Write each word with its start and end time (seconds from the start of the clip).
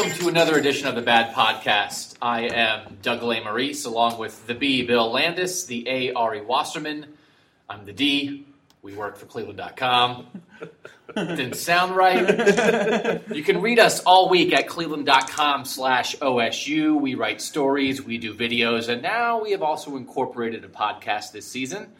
Welcome 0.00 0.18
to 0.20 0.28
another 0.28 0.56
edition 0.56 0.86
of 0.86 0.94
the 0.94 1.02
Bad 1.02 1.34
Podcast. 1.34 2.14
I 2.22 2.44
am 2.44 2.96
Doug 3.02 3.20
Lesmerises, 3.20 3.84
along 3.84 4.16
with 4.18 4.46
the 4.46 4.54
B, 4.54 4.82
Bill 4.82 5.12
Landis, 5.12 5.66
the 5.66 5.86
A, 5.86 6.14
Ari 6.14 6.40
Wasserman. 6.40 7.04
I'm 7.68 7.84
the 7.84 7.92
D. 7.92 8.46
We 8.80 8.94
work 8.94 9.18
for 9.18 9.26
Cleveland.com. 9.26 10.26
Didn't 11.14 11.52
sound 11.52 11.94
right. 11.94 13.20
You 13.30 13.44
can 13.44 13.60
read 13.60 13.78
us 13.78 14.00
all 14.04 14.30
week 14.30 14.54
at 14.54 14.68
Cleveland.com 14.68 15.66
slash 15.66 16.16
OSU. 16.16 16.98
We 16.98 17.14
write 17.14 17.42
stories, 17.42 18.00
we 18.00 18.16
do 18.16 18.32
videos, 18.32 18.88
and 18.88 19.02
now 19.02 19.42
we 19.42 19.50
have 19.50 19.60
also 19.60 19.98
incorporated 19.98 20.64
a 20.64 20.68
podcast 20.68 21.32
this 21.32 21.46
season. 21.46 21.92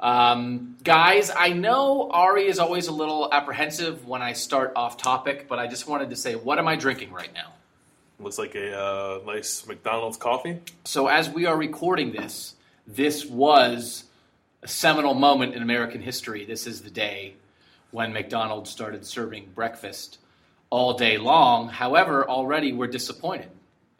Um, 0.00 0.76
guys, 0.82 1.30
I 1.36 1.50
know 1.50 2.10
Ari 2.10 2.46
is 2.46 2.58
always 2.58 2.88
a 2.88 2.92
little 2.92 3.28
apprehensive 3.32 4.06
when 4.06 4.22
I 4.22 4.32
start 4.32 4.72
off 4.76 4.96
topic, 4.96 5.48
but 5.48 5.58
I 5.58 5.66
just 5.66 5.86
wanted 5.86 6.10
to 6.10 6.16
say, 6.16 6.34
what 6.34 6.58
am 6.58 6.68
I 6.68 6.76
drinking 6.76 7.12
right 7.12 7.32
now? 7.32 7.52
Looks 8.18 8.38
like 8.38 8.54
a 8.54 8.78
uh, 8.78 9.20
nice 9.26 9.66
McDonald's 9.66 10.16
coffee. 10.16 10.60
So, 10.84 11.08
as 11.08 11.28
we 11.28 11.46
are 11.46 11.56
recording 11.56 12.12
this, 12.12 12.54
this 12.86 13.24
was 13.24 14.04
a 14.62 14.68
seminal 14.68 15.14
moment 15.14 15.54
in 15.54 15.62
American 15.62 16.00
history. 16.00 16.44
This 16.44 16.66
is 16.66 16.82
the 16.82 16.90
day 16.90 17.34
when 17.90 18.12
McDonald's 18.12 18.70
started 18.70 19.04
serving 19.04 19.50
breakfast 19.54 20.18
all 20.70 20.94
day 20.94 21.18
long. 21.18 21.68
However, 21.68 22.28
already 22.28 22.72
we're 22.72 22.86
disappointed. 22.86 23.50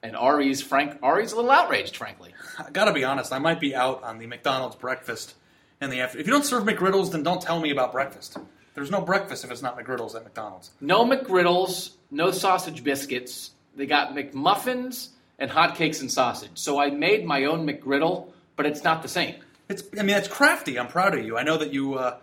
And 0.02 0.16
Ari's 0.16 0.60
frank 0.60 0.98
Ari's 1.02 1.32
a 1.32 1.36
little 1.36 1.50
outraged, 1.50 1.96
frankly. 1.96 2.34
I 2.58 2.70
gotta 2.70 2.92
be 2.92 3.04
honest, 3.04 3.32
I 3.32 3.38
might 3.38 3.58
be 3.58 3.74
out 3.74 4.02
on 4.02 4.18
the 4.18 4.26
McDonald's 4.26 4.76
breakfast 4.76 5.34
in 5.80 5.90
the 5.90 6.00
afternoon. 6.00 6.20
If 6.20 6.26
you 6.26 6.32
don't 6.32 6.44
serve 6.44 6.64
McGriddles, 6.64 7.12
then 7.12 7.22
don't 7.22 7.40
tell 7.40 7.60
me 7.60 7.70
about 7.70 7.92
breakfast. 7.92 8.36
There's 8.74 8.90
no 8.90 9.00
breakfast 9.00 9.44
if 9.44 9.50
it's 9.50 9.62
not 9.62 9.78
McGriddles 9.78 10.14
at 10.16 10.24
McDonald's. 10.24 10.70
No 10.80 11.04
McGriddles, 11.04 11.92
no 12.10 12.30
sausage 12.30 12.82
biscuits. 12.82 13.52
They 13.76 13.86
got 13.86 14.14
McMuffins 14.14 15.08
and 15.38 15.50
hotcakes 15.50 16.00
and 16.00 16.10
sausage. 16.10 16.50
So 16.54 16.80
I 16.80 16.90
made 16.90 17.24
my 17.24 17.44
own 17.44 17.66
McGriddle, 17.66 18.32
but 18.56 18.66
it's 18.66 18.82
not 18.82 19.02
the 19.02 19.08
same. 19.08 19.36
It's, 19.68 19.82
I 19.98 20.02
mean, 20.02 20.16
it's 20.16 20.28
crafty. 20.28 20.78
I'm 20.78 20.88
proud 20.88 21.16
of 21.16 21.24
you. 21.24 21.38
I 21.38 21.42
know 21.42 21.56
that 21.56 21.72
you, 21.72 21.94
uh, 21.94 22.18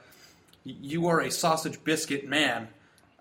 you 0.64 1.08
are 1.08 1.22
a 1.22 1.31
sausage 1.31 1.84
biscuit 1.84 2.28
man, 2.28 2.68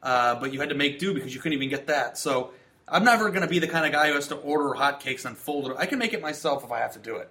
uh, 0.03 0.34
but 0.37 0.53
you 0.53 0.60
had 0.60 0.69
to 0.69 0.75
make 0.75 0.99
do 0.99 1.15
because 1.15 1.34
you 1.34 1.41
couldn't 1.41 1.56
even 1.56 1.71
get 1.71 1.87
that. 1.87 2.19
So 2.19 2.53
I'm 2.88 3.05
never 3.05 3.31
going 3.31 3.43
to 3.43 3.49
be 3.49 3.60
the 3.60 3.69
kind 3.69 3.87
of 3.87 3.93
guy 3.93 4.09
who 4.09 4.15
has 4.15 4.28
to 4.28 4.37
order 4.37 4.78
hotcakes 4.78 5.25
and 5.25 5.37
fold 5.37 5.71
it. 5.71 5.76
I 5.78 5.87
can 5.87 5.99
make 5.99 6.12
it 6.12 6.21
myself 6.21 6.65
if 6.65 6.72
I 6.72 6.81
have 6.81 6.93
to 6.94 6.99
do 6.99 7.16
it. 7.16 7.31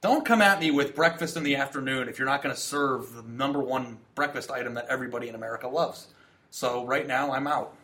Don't 0.00 0.24
come 0.24 0.42
at 0.42 0.60
me 0.60 0.70
with 0.70 0.94
breakfast 0.94 1.36
in 1.36 1.42
the 1.42 1.56
afternoon 1.56 2.08
if 2.08 2.18
you're 2.18 2.28
not 2.28 2.42
going 2.42 2.54
to 2.54 2.60
serve 2.60 3.14
the 3.14 3.22
number 3.22 3.60
one 3.60 3.98
breakfast 4.14 4.50
item 4.50 4.74
that 4.74 4.86
everybody 4.88 5.28
in 5.28 5.34
America 5.34 5.66
loves. 5.68 6.08
So 6.50 6.84
right 6.86 7.06
now, 7.06 7.32
I'm 7.32 7.46
out. 7.46 7.74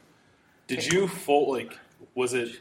Did 0.66 0.86
you 0.86 1.08
fold 1.08 1.56
like? 1.56 1.78
Was 2.14 2.34
it 2.34 2.60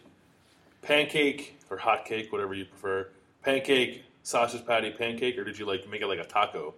pancake 0.82 1.58
or 1.70 1.78
hot 1.78 2.06
cake, 2.06 2.32
whatever 2.32 2.54
you 2.54 2.66
prefer? 2.66 3.10
Pancake, 3.44 4.04
sausage 4.24 4.66
patty, 4.66 4.92
pancake, 4.92 5.38
or 5.38 5.44
did 5.44 5.58
you 5.60 5.66
like 5.66 5.88
make 5.90 6.02
it 6.02 6.08
like 6.08 6.20
a 6.20 6.24
taco? 6.26 6.74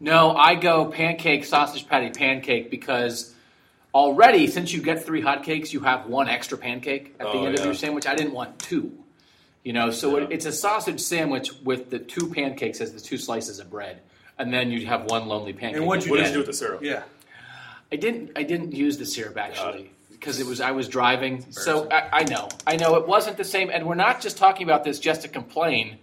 No, 0.00 0.34
I 0.34 0.54
go 0.54 0.86
pancake, 0.86 1.44
sausage 1.44 1.86
patty, 1.86 2.10
pancake 2.10 2.70
because 2.70 3.34
already 3.94 4.46
since 4.46 4.72
you 4.72 4.82
get 4.82 5.04
three 5.04 5.22
hotcakes, 5.22 5.72
you 5.72 5.80
have 5.80 6.06
one 6.06 6.28
extra 6.28 6.56
pancake 6.58 7.14
at 7.20 7.26
the 7.32 7.38
Oh, 7.38 7.44
end 7.46 7.58
of 7.58 7.64
your 7.64 7.74
sandwich. 7.74 8.06
I 8.06 8.14
didn't 8.14 8.32
want 8.32 8.58
two. 8.58 8.92
You 9.64 9.72
know, 9.74 9.90
so 9.90 10.16
Yeah. 10.16 10.24
it, 10.24 10.32
it's 10.32 10.46
a 10.46 10.52
sausage 10.52 11.00
sandwich 11.00 11.52
with 11.62 11.90
the 11.90 11.98
two 11.98 12.28
pancakes 12.30 12.80
as 12.80 12.92
the 12.92 13.00
two 13.00 13.18
slices 13.18 13.58
of 13.58 13.68
bread, 13.70 14.00
and 14.38 14.52
then 14.52 14.70
you'd 14.70 14.84
have 14.88 15.04
one 15.04 15.26
lonely 15.28 15.52
pancake. 15.52 15.76
And 15.76 15.82
you 15.84 15.88
What 15.88 16.00
did 16.00 16.08
you 16.08 16.32
do 16.32 16.38
with 16.38 16.46
the 16.46 16.52
syrup? 16.54 16.82
Yeah. 16.82 17.02
I 17.92 17.96
didn't. 17.96 18.32
I 18.36 18.42
didn't 18.44 18.72
use 18.72 18.98
the 18.98 19.04
syrup 19.06 19.36
actually 19.36 19.90
because 20.10 20.38
it 20.38 20.46
was 20.46 20.60
I 20.60 20.70
was 20.70 20.86
driving. 20.88 21.50
So 21.50 21.88
I, 21.90 22.20
I 22.20 22.24
know. 22.24 22.48
I 22.66 22.76
know 22.76 22.94
it 22.96 23.06
wasn't 23.08 23.36
the 23.36 23.44
same. 23.44 23.68
And 23.68 23.84
we're 23.86 23.94
not 23.96 24.20
just 24.20 24.36
talking 24.38 24.62
about 24.64 24.84
this 24.84 24.98
just 25.00 25.22
to 25.22 25.28
complain. 25.28 25.98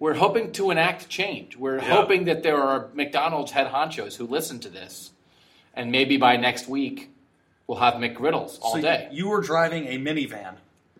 We're 0.00 0.14
hoping 0.14 0.50
to 0.52 0.70
enact 0.70 1.08
change. 1.08 1.56
We're 1.56 1.76
Yeah. 1.76 1.84
hoping 1.84 2.24
that 2.24 2.42
there 2.42 2.60
are 2.60 2.88
McDonald's 2.94 3.52
head 3.52 3.68
honchos 3.68 4.16
who 4.16 4.26
listen 4.26 4.58
to 4.60 4.68
this, 4.68 5.10
and 5.74 5.92
maybe 5.92 6.16
by 6.16 6.36
next 6.36 6.68
week 6.68 7.10
we'll 7.66 7.78
have 7.78 7.94
McGriddles 7.94 8.58
all 8.60 8.72
so 8.74 8.80
day. 8.80 9.08
you 9.12 9.28
were 9.28 9.40
driving 9.40 9.86
a 9.86 9.98
minivan 9.98 10.54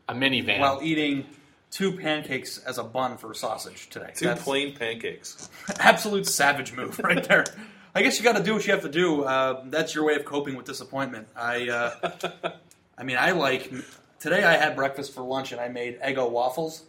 a 0.09 0.15
minivan. 0.15 0.61
while 0.61 0.79
eating 0.83 1.27
two 1.71 1.93
pancakes 1.93 2.59
as 2.59 2.79
a 2.79 2.85
bun 2.85 3.17
for 3.17 3.33
sausage 3.35 3.89
today. 3.91 4.11
Two 4.15 4.27
That's 4.27 4.43
plain 4.43 4.75
pancakes. 4.75 5.49
absolute 5.79 6.27
savage 6.27 6.73
move 6.73 6.99
right 7.05 7.23
there. 7.27 7.45
I 7.95 8.03
guess 8.03 8.19
you 8.19 8.25
got 8.25 8.37
to 8.37 8.43
do 8.43 8.55
what 8.55 8.67
you 8.67 8.73
have 8.73 8.83
to 8.83 8.89
do. 8.89 9.25
Uh, 9.25 9.65
that's 9.67 9.95
your 9.95 10.05
way 10.05 10.15
of 10.15 10.25
coping 10.25 10.57
with 10.57 10.67
disappointment. 10.67 11.29
I, 11.37 11.69
uh, 11.69 12.53
I 12.99 13.03
mean, 13.03 13.17
I 13.19 13.33
like 13.33 13.73
today. 14.19 14.45
I 14.45 14.53
had 14.53 14.77
breakfast 14.77 15.13
for 15.15 15.23
lunch 15.23 15.53
and 15.53 15.61
I 15.61 15.69
made 15.69 16.01
Eggo 16.01 16.31
waffles, 16.31 16.85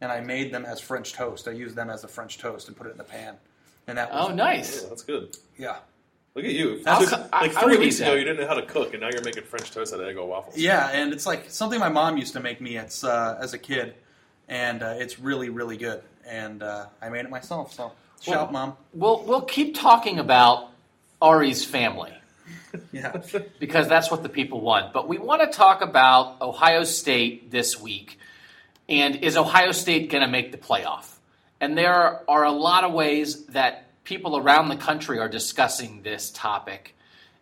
and 0.00 0.10
I 0.10 0.20
made 0.20 0.52
them 0.52 0.64
as 0.64 0.80
French 0.80 1.12
toast. 1.12 1.48
I 1.48 1.52
used 1.52 1.76
them 1.76 1.90
as 1.90 2.04
a 2.04 2.08
French 2.08 2.38
toast 2.38 2.68
and 2.68 2.76
put 2.76 2.86
it 2.86 2.90
in 2.90 2.98
the 2.98 3.04
pan, 3.04 3.36
and 3.86 3.98
that 3.98 4.12
was 4.12 4.30
oh, 4.30 4.34
nice. 4.34 4.82
Yeah, 4.82 4.88
that's 4.88 5.02
good. 5.02 5.36
yeah. 5.58 5.76
Look 6.34 6.44
at 6.44 6.52
you. 6.52 6.78
Took- 6.78 7.08
co- 7.08 7.28
like 7.32 7.56
I 7.56 7.62
three 7.62 7.72
would 7.72 7.80
weeks 7.80 7.98
ago, 7.98 8.12
you 8.12 8.24
didn't 8.24 8.40
know 8.40 8.46
how 8.46 8.54
to 8.54 8.66
cook, 8.66 8.92
and 8.92 9.00
now 9.00 9.08
you're 9.10 9.24
making 9.24 9.44
French 9.44 9.70
toast 9.70 9.94
out 9.94 10.00
of 10.00 10.06
Eggo 10.06 10.26
waffles. 10.26 10.56
Yeah, 10.58 10.90
and 10.90 11.12
it's 11.14 11.24
like 11.24 11.50
something 11.50 11.80
my 11.80 11.88
mom 11.88 12.18
used 12.18 12.34
to 12.34 12.40
make 12.40 12.60
me. 12.60 12.76
It's 12.76 13.04
uh, 13.04 13.38
as 13.40 13.54
a 13.54 13.58
kid, 13.58 13.94
and 14.48 14.82
uh, 14.82 14.94
it's 14.98 15.18
really, 15.18 15.48
really 15.48 15.76
good. 15.76 16.02
And 16.26 16.62
uh, 16.62 16.86
I 17.00 17.08
made 17.08 17.24
it 17.24 17.30
myself. 17.30 17.72
So 17.72 17.92
shout, 18.20 18.36
out, 18.36 18.52
mom. 18.52 18.76
We'll 18.94 19.24
we'll 19.24 19.42
keep 19.42 19.74
talking 19.74 20.18
about 20.18 20.70
Ari's 21.20 21.64
family. 21.64 22.12
Yeah. 22.92 23.22
because 23.58 23.88
that's 23.88 24.10
what 24.10 24.22
the 24.22 24.28
people 24.28 24.60
want. 24.60 24.92
But 24.92 25.08
we 25.08 25.16
want 25.16 25.40
to 25.40 25.48
talk 25.48 25.80
about 25.80 26.42
Ohio 26.42 26.84
State 26.84 27.50
this 27.50 27.80
week. 27.80 28.18
And 28.86 29.16
is 29.16 29.38
Ohio 29.38 29.72
State 29.72 30.10
going 30.10 30.22
to 30.22 30.28
make 30.28 30.52
the 30.52 30.58
playoff? 30.58 31.16
And 31.60 31.76
there 31.76 32.20
are 32.28 32.44
a 32.44 32.52
lot 32.52 32.84
of 32.84 32.92
ways 32.92 33.46
that 33.46 33.86
people 34.04 34.36
around 34.36 34.68
the 34.68 34.76
country 34.76 35.18
are 35.18 35.28
discussing 35.28 36.02
this 36.02 36.30
topic 36.30 36.94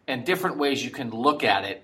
and 0.06 0.24
different 0.24 0.56
ways 0.56 0.84
you 0.84 0.90
can 0.90 1.10
look 1.10 1.44
at 1.44 1.64
it. 1.64 1.82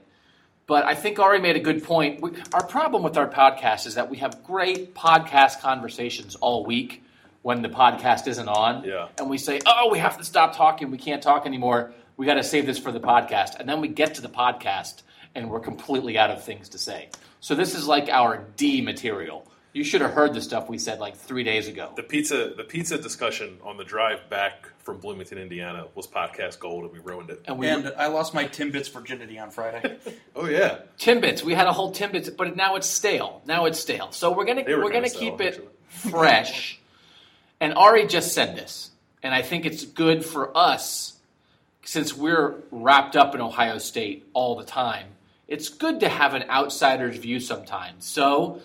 But 0.71 0.85
I 0.85 0.95
think 0.95 1.19
Ari 1.19 1.41
made 1.41 1.57
a 1.57 1.61
good 1.61 1.83
point. 1.83 2.23
We, 2.23 2.31
our 2.55 2.65
problem 2.65 3.03
with 3.03 3.17
our 3.17 3.29
podcast 3.29 3.89
is 3.89 3.97
that 3.97 4.09
we 4.09 4.19
have 4.19 4.45
great 4.45 4.95
podcast 4.95 5.61
conversations 5.61 6.37
all 6.37 6.65
week 6.65 7.03
when 7.43 7.61
the 7.61 7.69
podcast 7.69 8.29
isn't 8.29 8.49
on. 8.49 8.85
Yeah. 8.85 9.09
And 9.19 9.29
we 9.29 9.37
say, 9.37 9.59
oh, 9.67 9.89
we 9.91 9.99
have 9.99 10.19
to 10.19 10.25
stop 10.25 10.55
talking. 10.55 10.93
We 10.93 10.97
can't 10.97 11.25
talk 11.25 11.45
anymore. 11.45 11.93
We 12.17 12.25
got 12.25 12.35
to 12.35 12.45
save 12.45 12.67
this 12.67 12.79
for 12.79 12.93
the 12.93 13.01
podcast. 13.01 13.59
And 13.59 13.69
then 13.69 13.81
we 13.81 13.89
get 13.89 14.15
to 14.15 14.23
the 14.23 14.29
podcast 14.29 15.03
and 15.35 15.51
we're 15.51 15.59
completely 15.59 16.17
out 16.17 16.31
of 16.31 16.45
things 16.45 16.69
to 16.69 16.79
say. 16.79 17.09
So 17.41 17.57
this 17.57 17.75
is 17.75 17.89
like 17.89 18.09
our 18.09 18.45
D 18.57 18.81
material. 18.81 19.51
You 19.73 19.83
should 19.83 20.03
have 20.03 20.13
heard 20.13 20.35
the 20.35 20.41
stuff 20.41 20.69
we 20.69 20.79
said 20.79 21.01
like 21.01 21.17
three 21.17 21.43
days 21.43 21.67
ago. 21.67 21.91
The 21.97 22.05
pizza, 22.05 22.53
the 22.57 22.63
pizza 22.63 22.97
discussion 22.97 23.59
on 23.65 23.77
the 23.77 23.85
drive 23.85 24.31
back 24.31 24.70
from 24.83 24.99
Bloomington, 24.99 25.39
Indiana, 25.39 25.87
was 25.95 26.07
podcast 26.07 26.59
gold, 26.59 26.85
and 26.85 26.93
we 26.93 26.99
ruined 26.99 27.31
it. 27.31 27.43
And 27.47 27.59
we 27.59 27.69
And 27.69 27.93
I 27.97 28.07
lost 28.07 28.35
my 28.35 28.45
Timbits 28.45 28.91
virginity 28.91 29.39
on 29.39 29.51
Friday. 29.51 29.99
Oh 30.37 30.47
yeah, 30.47 30.79
Timbits. 30.99 31.43
We 31.43 31.55
had 31.55 31.67
a 31.67 31.73
whole 31.73 31.93
Timbits, 31.93 32.35
but 32.35 32.57
now 32.57 32.77
it's 32.77 32.89
stale. 32.89 33.43
Now 33.47 33.67
it's 33.67 33.79
stale. 33.79 34.11
So 34.13 34.33
we're 34.33 34.47
gonna 34.47 34.63
were 34.63 34.85
we're 34.85 34.93
gonna 34.93 35.11
kinda 35.11 35.19
keep 35.19 35.35
stale, 35.35 35.41
it 35.41 35.49
actually. 35.49 35.67
fresh. 36.11 36.81
And 37.61 37.75
Ari 37.75 38.07
just 38.07 38.33
said 38.33 38.57
this, 38.57 38.91
and 39.23 39.35
I 39.35 39.43
think 39.43 39.67
it's 39.67 39.85
good 39.85 40.25
for 40.25 40.57
us 40.57 41.19
since 41.85 42.17
we're 42.17 42.55
wrapped 42.71 43.17
up 43.17 43.35
in 43.35 43.41
Ohio 43.41 43.79
State 43.79 44.29
all 44.33 44.57
the 44.57 44.65
time. 44.65 45.09
It's 45.49 45.69
good 45.69 46.01
to 46.01 46.09
have 46.09 46.35
an 46.35 46.45
outsider's 46.49 47.17
view 47.17 47.41
sometimes. 47.41 48.07
So 48.07 48.61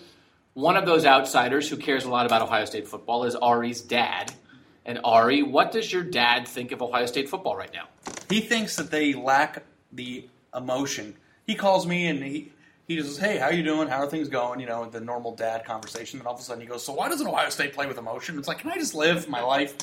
one 0.54 0.76
of 0.76 0.86
those 0.86 1.04
outsiders 1.04 1.68
who 1.68 1.76
cares 1.76 2.04
a 2.04 2.08
lot 2.08 2.24
about 2.24 2.40
Ohio 2.40 2.64
State 2.64 2.88
football 2.88 3.24
is 3.24 3.34
Ari's 3.34 3.82
dad. 3.82 4.32
And 4.86 5.00
Ari, 5.04 5.42
what 5.42 5.72
does 5.72 5.92
your 5.92 6.04
dad 6.04 6.48
think 6.48 6.72
of 6.72 6.80
Ohio 6.80 7.06
State 7.06 7.28
football 7.28 7.56
right 7.56 7.72
now? 7.74 7.88
he 8.28 8.40
thinks 8.40 8.76
that 8.76 8.90
they 8.90 9.12
lack 9.14 9.62
the 9.92 10.28
emotion. 10.54 11.14
He 11.46 11.54
calls 11.54 11.86
me 11.86 12.06
and 12.06 12.22
he 12.22 12.52
he 12.88 13.02
says, 13.02 13.18
"Hey, 13.18 13.38
how 13.38 13.50
you 13.50 13.64
doing? 13.64 13.88
How 13.88 13.98
are 13.98 14.06
things 14.06 14.28
going?" 14.28 14.60
You 14.60 14.66
know, 14.66 14.84
the 14.88 15.00
normal 15.00 15.34
dad 15.34 15.64
conversation. 15.64 16.20
And 16.20 16.26
all 16.26 16.34
of 16.34 16.40
a 16.40 16.42
sudden 16.42 16.60
he 16.60 16.68
goes, 16.68 16.84
"So 16.84 16.92
why 16.92 17.08
doesn't 17.08 17.26
Ohio 17.26 17.50
State 17.50 17.74
play 17.74 17.86
with 17.86 17.98
emotion?" 17.98 18.38
It's 18.38 18.48
like, 18.48 18.58
can 18.58 18.70
I 18.70 18.76
just 18.76 18.94
live 18.94 19.28
my 19.28 19.42
life? 19.42 19.74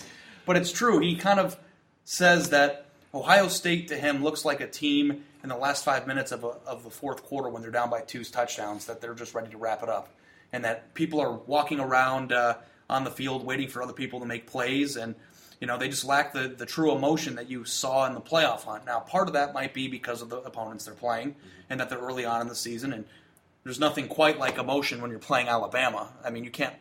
But 0.45 0.57
it's 0.57 0.71
true. 0.71 0.99
He 0.99 1.15
kind 1.15 1.39
of 1.39 1.57
says 2.05 2.49
that 2.49 2.85
Ohio 3.13 3.47
State 3.47 3.89
to 3.89 3.95
him 3.95 4.23
looks 4.23 4.45
like 4.45 4.61
a 4.61 4.67
team 4.67 5.23
in 5.43 5.49
the 5.49 5.55
last 5.55 5.83
five 5.83 6.07
minutes 6.07 6.31
of, 6.31 6.43
a, 6.43 6.47
of 6.65 6.83
the 6.83 6.89
fourth 6.89 7.23
quarter 7.23 7.49
when 7.49 7.61
they're 7.61 7.71
down 7.71 7.89
by 7.89 8.01
two 8.01 8.23
touchdowns 8.23 8.85
that 8.85 9.01
they're 9.01 9.13
just 9.13 9.33
ready 9.33 9.49
to 9.51 9.57
wrap 9.57 9.83
it 9.83 9.89
up, 9.89 10.09
and 10.53 10.63
that 10.63 10.93
people 10.93 11.19
are 11.19 11.33
walking 11.33 11.79
around 11.79 12.31
uh, 12.31 12.55
on 12.93 13.03
the 13.03 13.11
field 13.11 13.45
waiting 13.45 13.67
for 13.67 13.81
other 13.81 13.93
people 13.93 14.19
to 14.19 14.25
make 14.25 14.47
plays, 14.47 14.95
and 14.95 15.15
you 15.59 15.67
know 15.67 15.77
they 15.77 15.89
just 15.89 16.05
lack 16.05 16.33
the, 16.33 16.47
the 16.47 16.65
true 16.65 16.95
emotion 16.95 17.35
that 17.35 17.49
you 17.49 17.65
saw 17.65 18.05
in 18.05 18.13
the 18.13 18.21
playoff 18.21 18.63
hunt. 18.63 18.85
Now, 18.85 18.99
part 18.99 19.27
of 19.27 19.33
that 19.33 19.53
might 19.53 19.73
be 19.73 19.87
because 19.87 20.21
of 20.21 20.29
the 20.29 20.37
opponents 20.37 20.85
they're 20.85 20.93
playing, 20.93 21.35
and 21.69 21.79
that 21.79 21.89
they're 21.89 21.99
early 21.99 22.25
on 22.25 22.41
in 22.41 22.47
the 22.47 22.55
season, 22.55 22.93
and 22.93 23.05
there's 23.63 23.79
nothing 23.79 24.07
quite 24.07 24.37
like 24.39 24.57
emotion 24.57 25.01
when 25.01 25.09
you're 25.09 25.19
playing 25.19 25.47
Alabama. 25.47 26.09
I 26.23 26.29
mean, 26.29 26.43
you 26.43 26.51
can't 26.51 26.75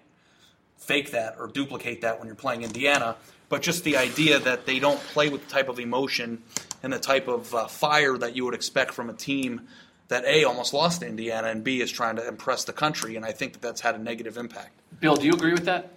fake 0.76 1.12
that 1.12 1.36
or 1.38 1.46
duplicate 1.46 2.00
that 2.00 2.18
when 2.18 2.26
you're 2.26 2.34
playing 2.34 2.62
Indiana. 2.62 3.16
But 3.48 3.62
just 3.62 3.84
the 3.84 3.96
idea 3.96 4.38
that 4.40 4.66
they 4.66 4.78
don't 4.78 4.98
play 4.98 5.28
with 5.28 5.46
the 5.46 5.52
type 5.52 5.68
of 5.68 5.78
emotion 5.78 6.42
and 6.82 6.92
the 6.92 6.98
type 6.98 7.28
of 7.28 7.54
uh, 7.54 7.66
fire 7.66 8.18
that 8.18 8.34
you 8.34 8.44
would 8.44 8.54
expect 8.54 8.92
from 8.92 9.10
a 9.10 9.12
team 9.12 9.68
that 10.12 10.24
A, 10.24 10.44
almost 10.44 10.72
lost 10.72 11.00
to 11.00 11.06
Indiana, 11.06 11.48
and 11.48 11.64
B, 11.64 11.80
is 11.80 11.90
trying 11.90 12.16
to 12.16 12.26
impress 12.26 12.64
the 12.64 12.72
country. 12.72 13.16
And 13.16 13.24
I 13.24 13.32
think 13.32 13.54
that 13.54 13.62
that's 13.62 13.80
had 13.80 13.94
a 13.94 13.98
negative 13.98 14.36
impact. 14.36 14.78
Bill, 15.00 15.16
do 15.16 15.26
you 15.26 15.32
agree 15.32 15.52
with 15.52 15.64
that? 15.64 15.90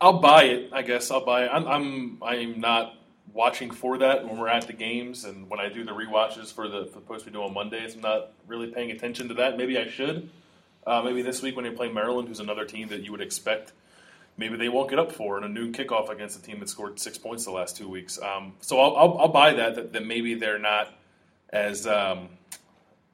I'll 0.00 0.18
buy 0.18 0.44
it. 0.44 0.70
I 0.72 0.82
guess 0.82 1.10
I'll 1.10 1.24
buy 1.24 1.44
it. 1.44 1.50
I'm 1.52 1.68
I'm 1.68 2.18
I'm 2.22 2.60
not 2.60 2.94
watching 3.32 3.70
for 3.70 3.98
that 3.98 4.26
when 4.26 4.38
we're 4.38 4.48
at 4.48 4.66
the 4.66 4.72
games 4.72 5.24
and 5.24 5.48
when 5.48 5.60
I 5.60 5.68
do 5.68 5.84
the 5.84 5.92
rewatches 5.92 6.52
for 6.52 6.68
the 6.68 6.86
for 6.86 7.00
the 7.00 7.06
post 7.06 7.26
we 7.26 7.32
do 7.32 7.42
on 7.42 7.52
Mondays. 7.52 7.94
I'm 7.94 8.00
not 8.00 8.32
really 8.48 8.68
paying 8.68 8.90
attention 8.90 9.28
to 9.28 9.34
that. 9.34 9.56
Maybe 9.56 9.78
I 9.78 9.86
should. 9.88 10.30
Uh, 10.86 11.02
maybe 11.02 11.20
this 11.20 11.42
week 11.42 11.54
when 11.54 11.66
they 11.66 11.70
play 11.70 11.92
Maryland, 11.92 12.28
who's 12.28 12.40
another 12.40 12.64
team 12.64 12.88
that 12.88 13.02
you 13.02 13.12
would 13.12 13.20
expect, 13.20 13.72
maybe 14.38 14.56
they 14.56 14.70
won't 14.70 14.88
get 14.88 14.98
up 14.98 15.12
for 15.12 15.36
in 15.36 15.44
a 15.44 15.48
noon 15.48 15.72
kickoff 15.74 16.08
against 16.08 16.38
a 16.38 16.42
team 16.42 16.58
that 16.60 16.70
scored 16.70 16.98
six 16.98 17.18
points 17.18 17.44
the 17.44 17.50
last 17.50 17.76
two 17.76 17.86
weeks. 17.86 18.18
Um, 18.18 18.54
so 18.62 18.80
I'll, 18.80 18.96
I'll, 18.96 19.18
I'll 19.18 19.28
buy 19.28 19.52
that, 19.52 19.74
that 19.74 19.92
that 19.92 20.06
maybe 20.06 20.34
they're 20.34 20.58
not 20.58 20.94
as 21.50 21.86
um, 21.86 22.30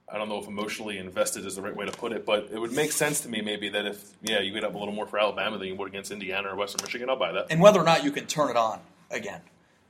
I 0.09 0.19
don't 0.19 0.29
know 0.29 0.39
if 0.39 0.47
emotionally 0.47 0.99
invested 0.99 1.45
is 1.47 1.57
the 1.57 1.63
right 1.63 1.75
way 1.75 1.85
to 1.85 1.93
put 1.93 2.13
it, 2.13 2.25
but 2.25 2.49
it 2.53 2.59
would 2.59 2.73
make 2.73 2.93
sense 2.93 3.23
to 3.23 3.29
me 3.29 3.41
maybe 3.41 3.69
that 3.71 3.87
if 3.87 4.13
yeah 4.23 4.41
you 4.41 4.53
get 4.53 4.63
up 4.63 4.75
a 4.75 4.79
little 4.79 4.95
more 4.95 5.07
for 5.07 5.19
Alabama 5.19 5.59
than 5.59 5.67
you 5.69 5.75
would 5.75 5.89
against 5.89 6.13
Indiana 6.13 6.49
or 6.49 6.57
Western 6.57 6.85
Michigan, 6.85 7.11
I'll 7.11 7.19
buy 7.19 7.33
that. 7.33 7.47
And 7.51 7.61
whether 7.61 7.81
or 7.81 7.85
not 7.85 8.05
you 8.05 8.13
can 8.13 8.27
turn 8.27 8.51
it 8.51 8.57
on 8.57 8.81
again. 9.11 9.41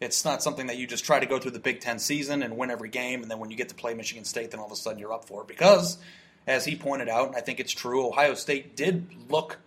It's 0.00 0.24
not 0.24 0.42
something 0.42 0.66
that 0.66 0.76
you 0.76 0.86
just 0.86 1.04
try 1.04 1.20
to 1.20 1.26
go 1.26 1.38
through 1.38 1.52
the 1.52 1.58
Big 1.58 1.80
Ten 1.80 1.98
season 1.98 2.42
and 2.42 2.58
win 2.58 2.70
every 2.70 2.90
game, 2.90 3.22
and 3.22 3.30
then 3.30 3.38
when 3.38 3.50
you 3.50 3.56
get 3.56 3.70
to 3.70 3.74
play 3.74 3.94
Michigan 3.94 4.24
State, 4.24 4.50
then 4.50 4.60
all 4.60 4.66
of 4.66 4.72
a 4.72 4.76
sudden 4.76 4.98
you're 4.98 5.12
up 5.12 5.24
for 5.24 5.40
it. 5.40 5.48
Because, 5.48 5.96
as 6.46 6.66
he 6.66 6.76
pointed 6.76 7.08
out, 7.08 7.28
and 7.28 7.36
I 7.36 7.40
think 7.40 7.60
it's 7.60 7.72
true, 7.72 8.06
Ohio 8.06 8.34
State 8.34 8.76
did 8.76 9.06
look, 9.30 9.58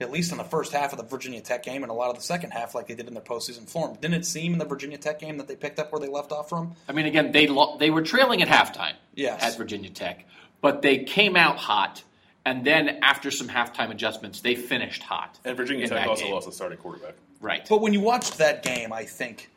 at 0.00 0.10
least 0.12 0.30
in 0.32 0.38
the 0.38 0.44
first 0.44 0.72
half 0.72 0.92
of 0.92 0.98
the 0.98 1.04
Virginia 1.04 1.40
Tech 1.40 1.62
game 1.64 1.82
and 1.82 1.90
a 1.90 1.94
lot 1.94 2.10
of 2.10 2.16
the 2.16 2.22
second 2.22 2.50
half, 2.52 2.74
like 2.74 2.86
they 2.86 2.94
did 2.94 3.08
in 3.08 3.14
their 3.14 3.22
postseason 3.22 3.68
form. 3.68 3.96
Didn't 4.00 4.14
it 4.14 4.24
seem 4.26 4.52
in 4.52 4.58
the 4.58 4.64
Virginia 4.64 4.96
Tech 4.98 5.18
game 5.18 5.38
that 5.38 5.48
they 5.48 5.56
picked 5.56 5.78
up 5.78 5.90
where 5.92 6.00
they 6.00 6.08
left 6.08 6.30
off 6.32 6.48
from? 6.48 6.74
I 6.88 6.92
mean, 6.92 7.06
again, 7.06 7.32
they 7.32 7.46
lo- 7.48 7.76
they 7.78 7.90
were 7.90 8.02
trailing 8.02 8.40
at 8.42 8.48
halftime 8.48 8.94
Yes. 9.14 9.42
at 9.42 9.56
Virginia 9.56 9.90
Tech, 9.90 10.24
but 10.60 10.82
they 10.82 10.98
came 11.04 11.34
out 11.36 11.56
hot, 11.56 12.02
and 12.46 12.64
then 12.64 13.00
after 13.02 13.30
some 13.30 13.48
halftime 13.48 13.90
adjustments, 13.90 14.40
they 14.40 14.54
finished 14.54 15.02
hot. 15.02 15.38
And 15.44 15.56
Virginia 15.56 15.88
Tech 15.88 16.06
also 16.06 16.24
game. 16.24 16.34
lost 16.34 16.48
a 16.48 16.52
starting 16.52 16.78
quarterback. 16.78 17.14
Right. 17.40 17.66
But 17.68 17.80
when 17.80 17.92
you 17.92 18.00
watched 18.00 18.38
that 18.38 18.62
game, 18.62 18.92
I 18.92 19.04
think 19.04 19.50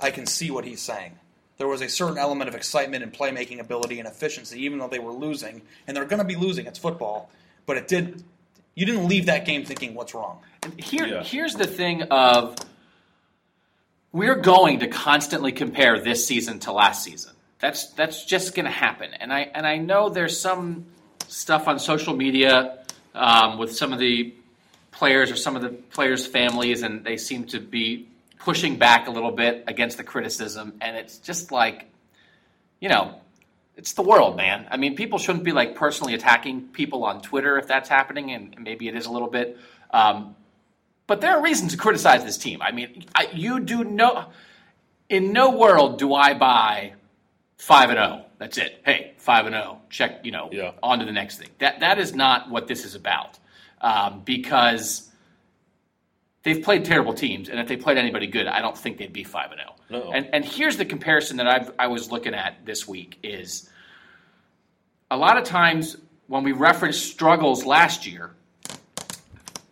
I 0.00 0.10
can 0.10 0.26
see 0.26 0.50
what 0.50 0.64
he's 0.64 0.80
saying. 0.80 1.12
There 1.58 1.68
was 1.68 1.80
a 1.82 1.88
certain 1.88 2.18
element 2.18 2.48
of 2.48 2.54
excitement 2.56 3.04
and 3.04 3.12
playmaking 3.12 3.60
ability 3.60 3.98
and 4.00 4.08
efficiency, 4.08 4.64
even 4.64 4.78
though 4.78 4.88
they 4.88 4.98
were 4.98 5.12
losing, 5.12 5.62
and 5.86 5.96
they're 5.96 6.04
going 6.04 6.18
to 6.18 6.24
be 6.24 6.34
losing. 6.34 6.66
It's 6.66 6.78
football, 6.80 7.30
but 7.66 7.76
it 7.76 7.86
did. 7.88 8.24
You 8.74 8.86
didn't 8.86 9.06
leave 9.08 9.26
that 9.26 9.44
game 9.44 9.64
thinking, 9.64 9.94
"What's 9.94 10.14
wrong?" 10.14 10.40
Here, 10.78 11.06
Yeah. 11.06 11.22
here's 11.22 11.54
the 11.54 11.66
thing 11.66 12.02
of 12.04 12.56
we're 14.12 14.36
going 14.36 14.80
to 14.80 14.88
constantly 14.88 15.52
compare 15.52 16.00
this 16.00 16.26
season 16.26 16.58
to 16.60 16.72
last 16.72 17.02
season. 17.04 17.32
That's 17.60 17.88
that's 17.92 18.24
just 18.24 18.54
going 18.54 18.66
to 18.66 18.70
happen. 18.70 19.10
And 19.18 19.32
I 19.32 19.40
and 19.54 19.66
I 19.66 19.76
know 19.78 20.08
there's 20.08 20.38
some 20.38 20.86
stuff 21.28 21.66
on 21.68 21.78
social 21.78 22.14
media 22.14 22.78
um, 23.14 23.58
with 23.58 23.74
some 23.74 23.92
of 23.92 23.98
the 23.98 24.34
players 24.92 25.30
or 25.30 25.36
some 25.36 25.56
of 25.56 25.62
the 25.62 25.70
players' 25.70 26.26
families, 26.26 26.82
and 26.82 27.04
they 27.04 27.16
seem 27.16 27.44
to 27.46 27.60
be 27.60 28.06
pushing 28.38 28.76
back 28.76 29.08
a 29.08 29.10
little 29.10 29.30
bit 29.32 29.64
against 29.66 29.96
the 29.96 30.04
criticism. 30.04 30.74
And 30.80 30.96
it's 30.96 31.18
just 31.18 31.50
like, 31.50 31.86
you 32.80 32.88
know, 32.88 33.14
it's 33.76 33.92
the 33.94 34.02
world, 34.02 34.36
man. 34.36 34.66
I 34.70 34.76
mean, 34.76 34.94
people 34.96 35.18
shouldn't 35.18 35.44
be 35.44 35.52
like 35.52 35.74
personally 35.74 36.14
attacking 36.14 36.68
people 36.68 37.04
on 37.04 37.20
Twitter 37.22 37.58
if 37.58 37.66
that's 37.66 37.88
happening, 37.88 38.30
and 38.32 38.54
maybe 38.60 38.88
it 38.88 38.94
is 38.94 39.06
a 39.06 39.10
little 39.12 39.28
bit. 39.28 39.58
Um, 39.90 40.36
but 41.06 41.20
there 41.20 41.32
are 41.36 41.42
reasons 41.42 41.72
to 41.72 41.78
criticize 41.78 42.24
this 42.24 42.38
team. 42.38 42.62
I 42.62 42.72
mean, 42.72 43.04
I, 43.14 43.28
you 43.32 43.60
do 43.60 43.84
no. 43.84 44.26
In 45.08 45.32
no 45.32 45.50
world 45.50 45.98
do 45.98 46.14
I 46.14 46.34
buy 46.34 46.94
five 47.58 47.90
and 47.90 47.98
zero. 47.98 48.24
That's 48.38 48.56
it. 48.58 48.80
Hey, 48.84 49.12
five 49.18 49.46
and 49.46 49.54
zero. 49.54 49.80
Check. 49.90 50.24
You 50.24 50.32
know, 50.32 50.48
Yeah. 50.50 50.72
on 50.82 51.00
to 51.00 51.04
the 51.04 51.12
next 51.12 51.38
thing. 51.38 51.50
That 51.58 51.80
that 51.80 51.98
is 51.98 52.14
not 52.14 52.48
what 52.50 52.66
this 52.68 52.84
is 52.84 52.94
about. 52.94 53.38
Um, 53.80 54.22
because 54.24 55.10
they've 56.42 56.62
played 56.62 56.84
terrible 56.86 57.12
teams, 57.12 57.48
and 57.50 57.60
if 57.60 57.68
they 57.68 57.76
played 57.76 57.98
anybody 57.98 58.26
good, 58.26 58.46
I 58.46 58.60
don't 58.62 58.76
think 58.78 58.96
they'd 58.96 59.12
be 59.12 59.24
five 59.24 59.50
and 59.50 59.60
zero. 59.60 59.73
And 59.90 60.28
and 60.32 60.44
here's 60.44 60.76
the 60.76 60.84
comparison 60.84 61.36
that 61.38 61.46
I've, 61.46 61.72
I 61.78 61.88
was 61.88 62.10
looking 62.10 62.34
at 62.34 62.64
this 62.64 62.88
week 62.88 63.18
is 63.22 63.68
a 65.10 65.16
lot 65.16 65.36
of 65.36 65.44
times 65.44 65.96
when 66.26 66.42
we 66.42 66.52
reference 66.52 66.96
struggles 66.96 67.64
last 67.64 68.06
year, 68.06 68.34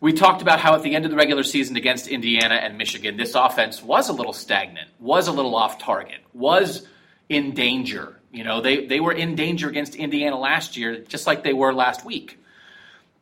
we 0.01 0.13
talked 0.13 0.43
about 0.43 0.61
how 0.61 0.75
at 0.75 0.83
the 0.83 0.95
end 0.95 1.05
of 1.05 1.11
the 1.11 1.17
regular 1.17 1.43
season 1.43 1.77
against 1.77 2.09
Indiana 2.09 2.57
and 2.57 2.77
Michigan, 2.77 3.17
this 3.17 3.35
offense 3.35 3.83
was 3.83 4.09
a 4.09 4.13
little 4.13 4.33
stagnant, 4.33 4.89
was 4.99 5.29
a 5.29 5.33
little 5.33 5.55
off 5.55 5.79
target, 5.79 6.21
was 6.35 6.87
in 7.29 7.55
danger. 7.55 8.19
You 8.33 8.45
know, 8.45 8.61
they, 8.61 8.87
they 8.87 9.01
were 9.01 9.13
in 9.13 9.35
danger 9.35 9.69
against 9.69 9.95
Indiana 9.95 10.39
last 10.39 10.77
year, 10.77 10.99
just 10.99 11.27
like 11.27 11.43
they 11.43 11.53
were 11.53 11.73
last 11.73 12.05
week. 12.05 12.39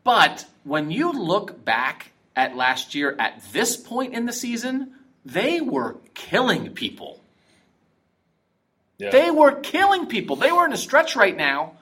But 0.04 0.46
when 0.64 0.90
you 0.90 1.12
look 1.12 1.64
back 1.64 2.12
at 2.34 2.56
last 2.56 2.94
year 2.94 3.14
at 3.18 3.42
this 3.52 3.76
point 3.76 4.14
in 4.14 4.24
the 4.24 4.32
season, 4.32 4.94
they 5.24 5.60
were 5.60 5.96
killing 6.14 6.70
people. 6.70 7.20
Yeah. 8.98 9.10
They 9.10 9.30
were 9.30 9.52
killing 9.52 10.06
people. 10.06 10.36
They 10.36 10.52
were 10.52 10.66
in 10.66 10.72
a 10.72 10.76
stretch 10.78 11.16
right 11.16 11.36
now 11.36 11.74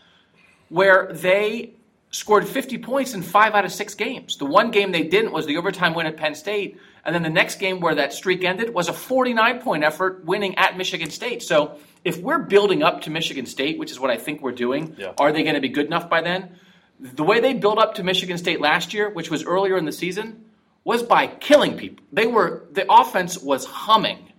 where 0.68 1.12
they 1.12 1.72
scored 2.10 2.46
50 2.48 2.78
points 2.78 3.12
in 3.14 3.22
five 3.22 3.54
out 3.54 3.64
of 3.64 3.72
six 3.72 3.94
games. 3.94 4.36
The 4.36 4.46
one 4.46 4.70
game 4.70 4.92
they 4.92 5.02
didn't 5.02 5.32
was 5.32 5.44
the 5.46 5.56
overtime 5.56 5.94
win 5.94 6.06
at 6.06 6.16
Penn 6.16 6.34
State. 6.34 6.78
And 7.04 7.14
then 7.14 7.22
the 7.22 7.30
next 7.30 7.56
game 7.58 7.80
where 7.80 7.94
that 7.96 8.12
streak 8.12 8.44
ended 8.44 8.72
was 8.72 8.88
a 8.88 8.92
49 8.92 9.60
point 9.60 9.82
effort 9.84 10.24
winning 10.24 10.56
at 10.56 10.76
Michigan 10.76 11.10
State. 11.10 11.42
So 11.42 11.78
if 12.04 12.18
we're 12.18 12.38
building 12.38 12.82
up 12.82 13.02
to 13.02 13.10
Michigan 13.10 13.46
State, 13.46 13.78
which 13.78 13.90
is 13.90 13.98
what 13.98 14.10
I 14.10 14.16
think 14.16 14.40
we're 14.42 14.52
doing, 14.52 14.94
Yeah. 14.98 15.12
are 15.18 15.32
they 15.32 15.42
going 15.42 15.54
to 15.54 15.60
be 15.60 15.68
good 15.70 15.86
enough 15.86 16.08
by 16.08 16.20
then? 16.20 16.50
The 17.00 17.24
way 17.24 17.40
they 17.40 17.54
built 17.54 17.78
up 17.78 17.94
to 17.94 18.02
Michigan 18.04 18.38
State 18.38 18.60
last 18.60 18.92
year, 18.94 19.08
which 19.10 19.30
was 19.30 19.44
earlier 19.44 19.76
in 19.76 19.84
the 19.84 19.92
season, 19.92 20.44
was 20.88 21.02
by 21.02 21.26
killing 21.26 21.76
people. 21.76 22.02
They 22.10 22.26
were 22.26 22.64
the 22.72 22.90
offense 22.90 23.36
was 23.36 23.66
humming. 23.66 24.32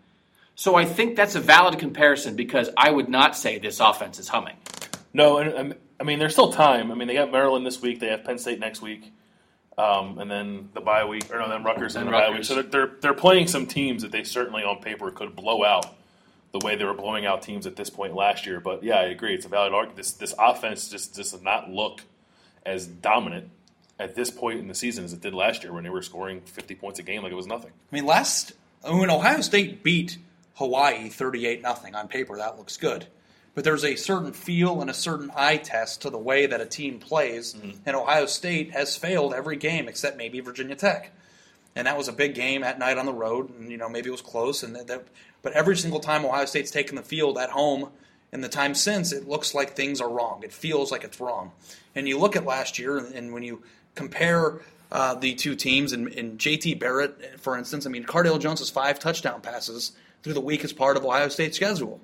So 0.56 0.74
I 0.74 0.84
think 0.84 1.16
that's 1.16 1.36
a 1.36 1.40
valid 1.40 1.78
comparison 1.78 2.36
because 2.36 2.72
I 2.76 2.90
would 2.90 3.08
not 3.08 3.38
say 3.38 3.60
this 3.60 3.80
offense 3.80 4.18
is 4.18 4.30
humming. 4.30 4.56
No, 5.14 5.38
and 5.38 5.54
um, 5.54 5.74
I 6.00 6.04
mean 6.04 6.18
there's 6.18 6.34
still 6.34 6.52
time. 6.52 6.92
I 6.92 6.96
mean 6.96 7.08
they 7.08 7.14
got 7.14 7.32
Maryland 7.32 7.68
this 7.68 7.84
week. 7.84 8.00
They 8.00 8.08
have 8.08 8.24
Penn 8.24 8.40
State 8.40 8.60
next 8.60 8.82
week, 8.82 9.14
um, 9.78 10.18
and 10.18 10.30
then 10.30 10.70
the 10.74 10.82
bye 10.82 11.06
week, 11.06 11.32
or 11.32 11.38
no, 11.38 11.48
then 11.48 11.64
Rutgers 11.64 11.96
and 11.96 12.08
the 12.08 12.12
bye 12.12 12.32
week. 12.32 12.44
So 12.44 12.56
they're, 12.56 12.64
they're 12.64 12.92
they're 13.00 13.14
playing 13.14 13.46
some 13.46 13.68
teams 13.68 14.02
that 14.02 14.12
they 14.12 14.24
certainly 14.24 14.64
on 14.64 14.82
paper 14.82 15.12
could 15.12 15.36
blow 15.36 15.64
out 15.64 15.86
the 16.52 16.66
way 16.66 16.76
they 16.76 16.84
were 16.84 16.96
blowing 16.96 17.28
out 17.28 17.44
teams 17.44 17.68
at 17.68 17.76
this 17.76 17.92
point 17.92 18.16
last 18.16 18.48
year. 18.48 18.60
But 18.60 18.82
yeah, 18.84 18.96
I 18.96 19.04
agree. 19.04 19.36
It's 19.36 19.46
a 19.46 19.50
valid 19.50 19.72
argument. 19.72 19.98
This 19.98 20.14
this 20.14 20.34
offense 20.40 20.90
just 20.90 21.16
just 21.16 21.34
does 21.34 21.44
not 21.44 21.70
look 21.70 22.02
as 22.66 22.88
dominant 22.88 23.52
at 24.00 24.16
this 24.16 24.32
point 24.32 24.60
in 24.60 24.68
the 24.68 24.76
season 24.76 25.04
as 25.04 25.14
it 25.14 25.22
did 25.22 25.34
last 25.34 25.64
year 25.64 25.74
when 25.74 25.84
they 25.84 25.90
were 25.90 26.02
scoring 26.02 26.42
50 26.42 26.76
points 26.76 27.00
a 27.00 27.04
game 27.04 27.22
like 27.22 27.32
it 27.32 27.36
was 27.36 27.48
nothing. 27.48 27.72
I 27.92 27.96
mean, 27.96 28.06
last 28.06 28.54
when 28.84 29.10
Ohio 29.10 29.42
State 29.42 29.84
beat 29.84 30.18
Hawaii 30.56 31.10
38 31.10 31.62
nothing 31.62 31.96
on 31.96 32.08
paper, 32.08 32.38
that 32.38 32.58
looks 32.58 32.78
good. 32.78 33.08
But 33.56 33.64
there's 33.64 33.84
a 33.84 33.96
certain 33.96 34.32
feel 34.32 34.80
and 34.80 34.90
a 34.90 34.94
certain 34.94 35.32
eye 35.36 35.58
test 35.58 36.04
to 36.04 36.10
the 36.10 36.18
way 36.18 36.46
that 36.46 36.62
a 36.62 36.66
team 36.66 37.00
plays, 37.00 37.54
mm-hmm. 37.54 37.72
and 37.86 37.96
Ohio 37.96 38.26
State 38.26 38.72
has 38.72 38.96
failed 38.96 39.34
every 39.34 39.58
game 39.58 39.88
except 39.90 40.18
maybe 40.18 40.40
Virginia 40.40 40.76
Tech. 40.76 41.12
And 41.76 41.86
that 41.88 41.98
was 41.98 42.08
a 42.08 42.14
big 42.14 42.36
game 42.36 42.64
at 42.64 42.80
night 42.80 42.98
on 42.98 43.06
the 43.06 43.14
road, 43.14 43.50
and 43.50 43.70
you 43.72 43.78
know 43.78 43.90
maybe 43.90 44.08
it 44.08 44.12
was 44.12 44.22
close. 44.22 44.64
And 44.64 44.76
that, 44.76 44.88
that, 44.88 45.08
but 45.42 45.54
every 45.54 45.76
single 45.76 46.00
time 46.00 46.26
Ohio 46.26 46.46
State's 46.46 46.72
taken 46.72 46.96
the 46.96 47.02
field 47.02 47.38
at 47.38 47.50
home, 47.50 47.90
in 48.32 48.42
the 48.42 48.50
time 48.50 48.76
since, 48.76 49.12
it 49.12 49.28
looks 49.28 49.56
like 49.56 49.76
things 49.76 50.00
are 50.00 50.10
wrong. 50.10 50.42
It 50.44 50.54
feels 50.54 50.92
like 50.92 51.04
it's 51.04 51.20
wrong. 51.20 51.52
And 51.96 52.08
you 52.08 52.20
look 52.20 52.36
at 52.36 52.46
last 52.46 52.78
year, 52.78 52.98
and 52.98 53.34
when 53.34 53.44
you 53.44 53.64
compare 54.00 54.62
uh, 54.92 55.14
the 55.14 55.36
two 55.36 55.56
teams, 55.56 55.92
and, 55.92 56.08
and 56.14 56.40
JT 56.40 56.80
Barrett, 56.80 57.40
for 57.40 57.58
instance, 57.58 57.86
I 57.86 57.90
mean 57.90 58.06
Cardale 58.06 58.40
Jones 58.40 58.60
has 58.60 58.70
five 58.70 58.98
touchdown 58.98 59.42
passes 59.42 59.92
through 60.24 60.34
the 60.34 60.42
weakest 60.42 60.78
part 60.78 60.98
of 60.98 61.06
Ohio 61.06 61.28
State's 61.28 61.58
schedule. 61.58 62.00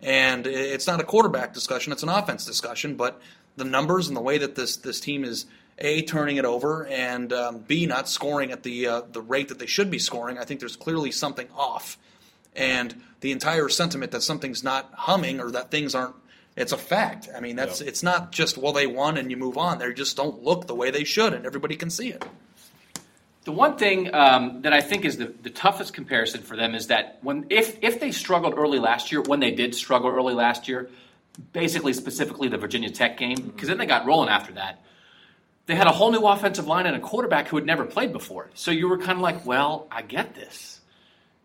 And 0.00 0.46
it's 0.46 0.86
not 0.86 1.00
a 1.00 1.04
quarterback 1.04 1.54
discussion; 1.54 1.92
it's 1.92 2.02
an 2.02 2.08
offense 2.08 2.44
discussion. 2.44 2.96
But 2.96 3.20
the 3.56 3.64
numbers 3.64 4.08
and 4.08 4.16
the 4.16 4.20
way 4.20 4.38
that 4.38 4.54
this 4.54 4.76
this 4.76 5.00
team 5.00 5.22
is 5.22 5.46
a 5.78 6.02
turning 6.02 6.36
it 6.36 6.44
over 6.44 6.86
and 6.86 7.32
um, 7.32 7.58
b 7.58 7.86
not 7.86 8.08
scoring 8.08 8.50
at 8.52 8.62
the 8.62 8.86
uh, 8.86 9.02
the 9.12 9.20
rate 9.20 9.48
that 9.48 9.58
they 9.58 9.66
should 9.66 9.90
be 9.90 9.98
scoring, 9.98 10.38
I 10.38 10.44
think 10.44 10.60
there's 10.60 10.76
clearly 10.76 11.12
something 11.12 11.48
off. 11.54 11.98
And 12.56 13.02
the 13.20 13.32
entire 13.32 13.68
sentiment 13.68 14.12
that 14.12 14.22
something's 14.22 14.62
not 14.62 14.90
humming 14.94 15.40
or 15.40 15.50
that 15.52 15.70
things 15.70 15.94
aren't 15.94 16.16
it's 16.56 16.72
a 16.72 16.78
fact. 16.78 17.28
I 17.36 17.40
mean, 17.40 17.56
that's 17.56 17.80
Yeah. 17.80 17.88
it's 17.88 18.02
not 18.02 18.32
just 18.32 18.56
well 18.58 18.72
they 18.72 18.86
won 18.86 19.16
and 19.16 19.30
you 19.30 19.36
move 19.36 19.58
on. 19.58 19.78
They 19.78 19.92
just 19.92 20.16
don't 20.16 20.42
look 20.42 20.66
the 20.66 20.74
way 20.74 20.90
they 20.90 21.04
should, 21.04 21.32
and 21.32 21.46
everybody 21.46 21.76
can 21.76 21.90
see 21.90 22.08
it. 22.10 22.24
The 23.44 23.52
one 23.52 23.76
thing 23.76 24.14
um, 24.14 24.62
that 24.62 24.72
I 24.72 24.80
think 24.80 25.04
is 25.04 25.18
the, 25.18 25.26
the 25.42 25.50
toughest 25.50 25.92
comparison 25.92 26.40
for 26.42 26.56
them 26.56 26.74
is 26.74 26.86
that 26.86 27.18
when 27.22 27.46
if 27.50 27.76
if 27.82 28.00
they 28.00 28.10
struggled 28.10 28.54
early 28.56 28.78
last 28.78 29.12
year, 29.12 29.20
when 29.20 29.40
they 29.40 29.50
did 29.50 29.74
struggle 29.74 30.08
early 30.10 30.32
last 30.32 30.66
year, 30.66 30.88
basically 31.52 31.92
specifically 31.92 32.48
the 32.48 32.56
Virginia 32.56 32.88
Tech 32.90 33.18
game, 33.18 33.36
because 33.36 33.68
then 33.68 33.76
they 33.78 33.86
got 33.86 34.06
rolling 34.06 34.30
after 34.30 34.52
that. 34.54 34.80
They 35.66 35.74
had 35.74 35.86
a 35.86 35.92
whole 35.92 36.10
new 36.12 36.26
offensive 36.26 36.66
line 36.66 36.86
and 36.86 36.94
a 36.96 37.00
quarterback 37.00 37.48
who 37.48 37.56
had 37.56 37.64
never 37.66 37.84
played 37.86 38.12
before. 38.12 38.50
So 38.54 38.70
you 38.70 38.88
were 38.88 38.98
kind 38.98 39.12
of 39.12 39.20
like, 39.20 39.44
well, 39.46 39.88
I 39.90 40.02
get 40.02 40.34
this. 40.34 40.80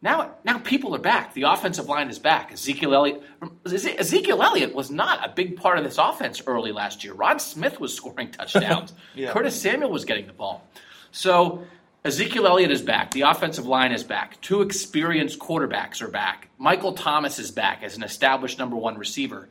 Now, 0.02 0.36
now 0.46 0.60
people 0.60 0.96
are 0.96 1.00
back. 1.00 1.34
The 1.34 1.44
offensive 1.44 1.88
line 1.88 2.10
is 2.10 2.20
back. 2.20 2.54
Ezekiel 2.54 2.94
Elliott, 2.94 3.22
Ezekiel 3.66 4.42
Elliott 4.42 4.74
was 4.74 4.90
not 4.90 5.26
a 5.28 5.34
big 5.34 5.58
part 5.58 5.78
of 5.78 5.84
this 5.84 5.98
offense 5.98 6.42
early 6.48 6.72
last 6.72 7.04
year. 7.04 7.14
Rod 7.14 7.42
Smith 7.42 7.80
was 7.80 7.94
scoring 7.98 8.32
touchdowns. 8.32 8.94
Yeah. 9.16 9.34
Curtis 9.34 9.60
Samuel 9.60 9.90
was 9.90 10.06
getting 10.06 10.28
the 10.28 10.34
ball. 10.34 10.66
So 11.12 11.66
Ezekiel 12.06 12.48
Elliott 12.48 12.72
is 12.72 12.82
back. 12.82 13.12
The 13.12 13.22
offensive 13.22 13.66
line 13.66 13.92
is 13.92 14.04
back. 14.04 14.40
Two 14.40 14.62
experienced 14.62 15.40
quarterbacks 15.40 16.02
are 16.02 16.08
back. 16.08 16.50
Michael 16.58 16.94
Thomas 16.94 17.40
is 17.40 17.52
back 17.52 17.84
as 17.84 17.98
an 17.98 18.04
established 18.04 18.58
number 18.58 18.78
one 18.78 18.98
receiver. 18.98 19.50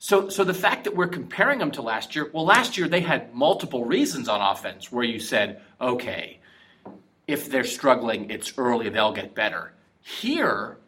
So, 0.00 0.28
so 0.30 0.42
the 0.42 0.54
fact 0.54 0.84
that 0.84 0.96
we're 0.96 1.06
comparing 1.06 1.60
them 1.60 1.70
to 1.72 1.82
last 1.82 2.16
year, 2.16 2.28
well, 2.32 2.44
last 2.44 2.76
year 2.76 2.88
they 2.88 3.02
had 3.02 3.32
multiple 3.32 3.84
reasons 3.84 4.28
on 4.28 4.40
offense 4.40 4.90
where 4.90 5.04
you 5.04 5.20
said, 5.20 5.60
okay, 5.80 6.40
if 7.26 7.48
they're 7.48 7.64
struggling, 7.64 8.30
it's 8.30 8.52
early, 8.58 8.88
they'll 8.88 9.12
get 9.12 9.34
better. 9.34 9.72
Here, 10.00 10.78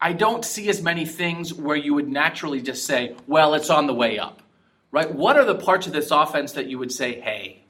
I 0.00 0.12
don't 0.12 0.44
see 0.44 0.68
as 0.68 0.82
many 0.82 1.06
things 1.06 1.52
where 1.52 1.76
you 1.76 1.94
would 1.94 2.08
naturally 2.08 2.60
just 2.60 2.84
say, 2.84 3.16
well, 3.26 3.54
it's 3.54 3.70
on 3.70 3.86
the 3.86 3.94
way 3.94 4.18
up, 4.18 4.42
right? 4.90 5.12
What 5.12 5.36
are 5.36 5.44
the 5.44 5.54
parts 5.54 5.86
of 5.86 5.92
this 5.92 6.10
offense 6.10 6.52
that 6.52 6.66
you 6.66 6.78
would 6.78 6.92
say, 6.92 7.20
hey, 7.20 7.64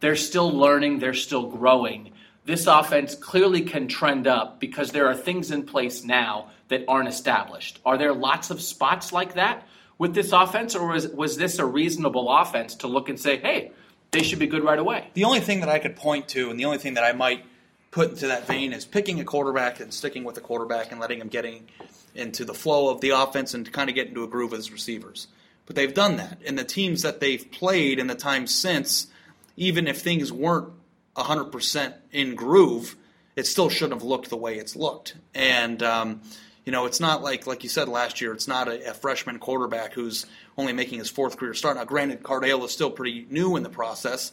they're 0.00 0.16
still 0.16 0.50
learning, 0.50 0.98
they're 0.98 1.14
still 1.14 1.46
growing? 1.46 2.12
This 2.44 2.66
offense 2.66 3.14
clearly 3.14 3.62
can 3.62 3.88
trend 3.88 4.26
up 4.26 4.58
because 4.58 4.90
there 4.90 5.06
are 5.06 5.14
things 5.14 5.50
in 5.50 5.64
place 5.64 6.02
now 6.04 6.50
that 6.68 6.84
aren't 6.88 7.08
established. 7.08 7.78
Are 7.84 7.98
there 7.98 8.14
lots 8.14 8.50
of 8.50 8.60
spots 8.60 9.12
like 9.12 9.34
that 9.34 9.66
with 9.98 10.14
this 10.14 10.32
offense, 10.32 10.74
or 10.74 10.88
was, 10.88 11.08
was 11.08 11.36
this 11.36 11.58
a 11.58 11.66
reasonable 11.66 12.30
offense 12.30 12.76
to 12.76 12.86
look 12.86 13.08
and 13.08 13.18
say, 13.18 13.36
hey, 13.38 13.72
they 14.10 14.22
should 14.22 14.38
be 14.38 14.46
good 14.46 14.64
right 14.64 14.78
away? 14.78 15.08
The 15.14 15.24
only 15.24 15.40
thing 15.40 15.60
that 15.60 15.68
I 15.68 15.78
could 15.78 15.96
point 15.96 16.28
to, 16.28 16.50
and 16.50 16.58
the 16.58 16.64
only 16.64 16.78
thing 16.78 16.94
that 16.94 17.04
I 17.04 17.12
might 17.12 17.44
put 17.90 18.10
into 18.10 18.28
that 18.28 18.46
vein, 18.46 18.72
is 18.72 18.84
picking 18.84 19.20
a 19.20 19.24
quarterback 19.24 19.80
and 19.80 19.92
sticking 19.92 20.24
with 20.24 20.34
the 20.34 20.40
quarterback 20.40 20.90
and 20.90 21.00
letting 21.00 21.20
him 21.20 21.28
getting 21.28 21.68
into 22.14 22.44
the 22.44 22.54
flow 22.54 22.90
of 22.90 23.00
the 23.00 23.10
offense 23.10 23.54
and 23.54 23.70
kind 23.72 23.88
of 23.88 23.94
get 23.94 24.08
into 24.08 24.24
a 24.24 24.26
groove 24.26 24.50
with 24.50 24.60
his 24.60 24.72
receivers. 24.72 25.28
But 25.66 25.76
they've 25.76 25.92
done 25.92 26.16
that, 26.16 26.38
and 26.46 26.58
the 26.58 26.64
teams 26.64 27.02
that 27.02 27.20
they've 27.20 27.50
played 27.50 27.98
in 27.98 28.06
the 28.06 28.14
time 28.14 28.46
since, 28.46 29.08
even 29.56 29.86
if 29.86 30.00
things 30.00 30.32
weren't 30.32 30.72
100% 31.16 31.94
in 32.12 32.34
groove, 32.34 32.96
it 33.36 33.46
still 33.46 33.68
shouldn't 33.68 34.00
have 34.00 34.02
looked 34.02 34.30
the 34.30 34.36
way 34.36 34.56
it's 34.56 34.74
looked. 34.74 35.14
And 35.34 35.82
um, 35.82 36.22
you 36.64 36.72
know, 36.72 36.86
it's 36.86 37.00
not 37.00 37.22
like 37.22 37.46
like 37.46 37.62
you 37.62 37.70
said 37.70 37.88
last 37.88 38.20
year. 38.20 38.32
It's 38.32 38.48
not 38.48 38.68
a, 38.68 38.90
a 38.90 38.94
freshman 38.94 39.38
quarterback 39.38 39.92
who's 39.92 40.26
only 40.58 40.72
making 40.72 40.98
his 40.98 41.08
fourth 41.08 41.36
career 41.36 41.54
start. 41.54 41.76
Now, 41.76 41.84
granted, 41.84 42.22
Cardale 42.22 42.64
is 42.64 42.72
still 42.72 42.90
pretty 42.90 43.26
new 43.30 43.56
in 43.56 43.62
the 43.62 43.70
process, 43.70 44.32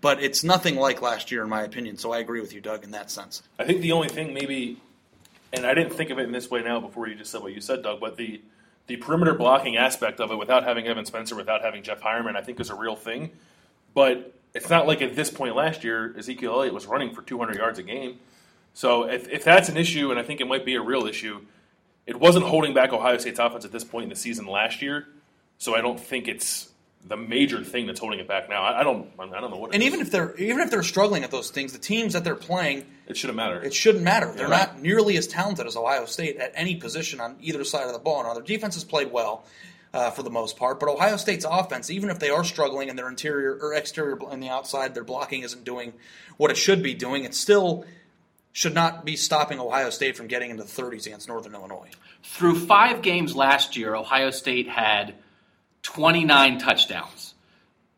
but 0.00 0.22
it's 0.22 0.44
nothing 0.44 0.76
like 0.76 1.02
last 1.02 1.30
year, 1.30 1.42
in 1.42 1.48
my 1.48 1.62
opinion. 1.62 1.98
So 1.98 2.12
I 2.12 2.18
agree 2.20 2.40
with 2.40 2.54
you, 2.54 2.60
Doug, 2.60 2.84
in 2.84 2.92
that 2.92 3.10
sense. 3.10 3.42
I 3.58 3.64
think 3.64 3.82
the 3.82 3.92
only 3.92 4.08
thing 4.08 4.32
maybe, 4.32 4.80
and 5.52 5.66
I 5.66 5.74
didn't 5.74 5.92
think 5.92 6.10
of 6.10 6.18
it 6.18 6.22
in 6.22 6.32
this 6.32 6.50
way 6.50 6.62
now 6.62 6.80
before 6.80 7.08
you 7.08 7.16
just 7.16 7.32
said 7.32 7.42
what 7.42 7.52
you 7.52 7.60
said, 7.60 7.82
Doug, 7.82 8.00
but 8.00 8.16
the 8.16 8.40
the 8.86 8.96
perimeter 8.98 9.32
blocking 9.32 9.78
aspect 9.78 10.20
of 10.20 10.30
it 10.30 10.36
without 10.36 10.62
having 10.62 10.86
Evan 10.86 11.06
Spencer, 11.06 11.34
without 11.34 11.62
having 11.62 11.82
Jeff 11.82 12.02
Heuerman, 12.02 12.36
I 12.36 12.42
think 12.42 12.60
is 12.60 12.68
a 12.68 12.74
real 12.74 12.96
thing. 12.96 13.30
But 13.94 14.34
it's 14.52 14.68
not 14.68 14.86
like 14.86 15.00
at 15.00 15.16
this 15.16 15.30
point 15.30 15.56
last 15.56 15.84
year, 15.84 16.14
Ezekiel 16.18 16.52
Elliott 16.52 16.74
was 16.74 16.84
running 16.86 17.14
for 17.14 17.22
200 17.22 17.56
yards 17.56 17.78
a 17.78 17.82
game. 17.82 18.18
So 18.74 19.04
if, 19.04 19.26
if 19.30 19.42
that's 19.42 19.70
an 19.70 19.78
issue, 19.78 20.10
and 20.10 20.20
I 20.20 20.22
think 20.22 20.42
it 20.42 20.46
might 20.46 20.66
be 20.66 20.74
a 20.74 20.82
real 20.82 21.06
issue, 21.06 21.46
it 22.06 22.20
wasn't 22.20 22.44
holding 22.44 22.74
back 22.74 22.92
Ohio 22.92 23.16
State's 23.16 23.38
offense 23.38 23.64
at 23.64 23.72
this 23.72 23.84
point 23.84 24.04
in 24.04 24.08
the 24.10 24.16
season 24.16 24.46
last 24.46 24.82
year. 24.82 25.06
So 25.58 25.74
I 25.74 25.80
don't 25.80 25.98
think 26.00 26.28
it's 26.28 26.70
the 27.06 27.16
major 27.16 27.62
thing 27.62 27.86
that's 27.86 28.00
holding 28.00 28.18
it 28.18 28.26
back 28.28 28.48
now. 28.48 28.62
I, 28.62 28.80
I 28.80 28.82
don't. 28.82 29.08
I 29.18 29.40
don't 29.40 29.50
know 29.50 29.58
what. 29.58 29.70
it 29.70 29.74
And 29.74 29.82
is. 29.82 29.86
even 29.88 30.00
if 30.00 30.10
they're 30.10 30.34
even 30.36 30.60
if 30.60 30.70
they're 30.70 30.82
struggling 30.82 31.22
at 31.24 31.30
those 31.30 31.50
things, 31.50 31.72
the 31.72 31.78
teams 31.78 32.14
that 32.14 32.24
they're 32.24 32.34
playing, 32.34 32.86
it 33.06 33.16
shouldn't 33.16 33.36
matter. 33.36 33.62
it 33.62 33.74
shouldn't 33.74 34.04
matter. 34.04 34.32
They're 34.32 34.48
Yeah. 34.48 34.56
not 34.56 34.80
nearly 34.80 35.16
as 35.16 35.26
talented 35.26 35.66
as 35.66 35.76
Ohio 35.76 36.06
State 36.06 36.36
at 36.38 36.52
any 36.54 36.76
position 36.76 37.20
on 37.20 37.36
either 37.40 37.62
side 37.64 37.86
of 37.86 37.92
the 37.92 37.98
ball. 37.98 38.22
Now 38.24 38.34
their 38.34 38.42
defense 38.42 38.74
has 38.74 38.84
played 38.84 39.12
well. 39.12 39.44
Uh, 39.92 40.10
for 40.10 40.24
the 40.24 40.30
most 40.30 40.56
part, 40.56 40.80
but 40.80 40.88
Ohio 40.88 41.16
State's 41.16 41.44
offense, 41.48 41.88
even 41.88 42.10
if 42.10 42.18
they 42.18 42.28
are 42.28 42.42
struggling 42.42 42.88
in 42.88 42.96
their 42.96 43.08
interior 43.08 43.56
or 43.62 43.74
exterior 43.74 44.18
on 44.24 44.40
the 44.40 44.48
outside, 44.48 44.92
their 44.92 45.04
blocking 45.04 45.42
isn't 45.42 45.62
doing 45.62 45.92
what 46.36 46.50
it 46.50 46.56
should 46.56 46.82
be 46.82 46.94
doing. 46.94 47.22
It 47.22 47.32
still 47.32 47.84
should 48.50 48.74
not 48.74 49.04
be 49.04 49.14
stopping 49.14 49.60
Ohio 49.60 49.90
State 49.90 50.16
from 50.16 50.26
getting 50.26 50.50
into 50.50 50.64
the 50.64 50.68
30s 50.68 51.06
against 51.06 51.28
Northern 51.28 51.54
Illinois. 51.54 51.90
Through 52.24 52.66
five 52.66 53.02
games 53.02 53.36
last 53.36 53.76
year, 53.76 53.94
Ohio 53.94 54.32
State 54.32 54.68
had 54.68 55.14
29 55.84 56.58
touchdowns. 56.58 57.34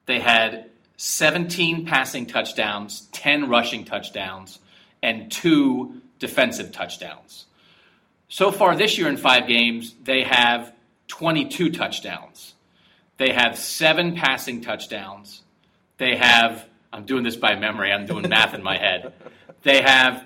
They 0.05 0.21
had 0.21 0.71
17 0.99 1.87
passing 1.87 2.27
touchdowns, 2.27 3.09
10 3.13 3.49
rushing 3.49 3.85
touchdowns, 3.85 4.59
and 5.03 5.33
two 5.33 6.03
defensive 6.19 6.73
touchdowns. 6.73 7.47
So 8.29 8.51
far 8.51 8.77
this 8.77 8.99
year 8.99 9.09
in 9.09 9.17
five 9.17 9.47
games, 9.47 9.95
they 10.03 10.25
have 10.25 10.73
22 11.09 11.71
touchdowns. 11.71 12.55
They 13.19 13.33
have 13.33 13.59
seven 13.59 14.15
passing 14.15 14.61
touchdowns. 14.61 15.43
They 15.99 16.17
have, 16.17 16.67
I'm 16.93 17.07
doing 17.07 17.25
this 17.25 17.37
by 17.37 17.57
memory, 17.57 17.93
I'm 17.93 18.07
doing 18.07 18.29
math 18.29 18.55
in 18.55 18.63
my 18.63 18.77
head. 18.77 19.13
They 19.63 19.81
have 19.83 20.25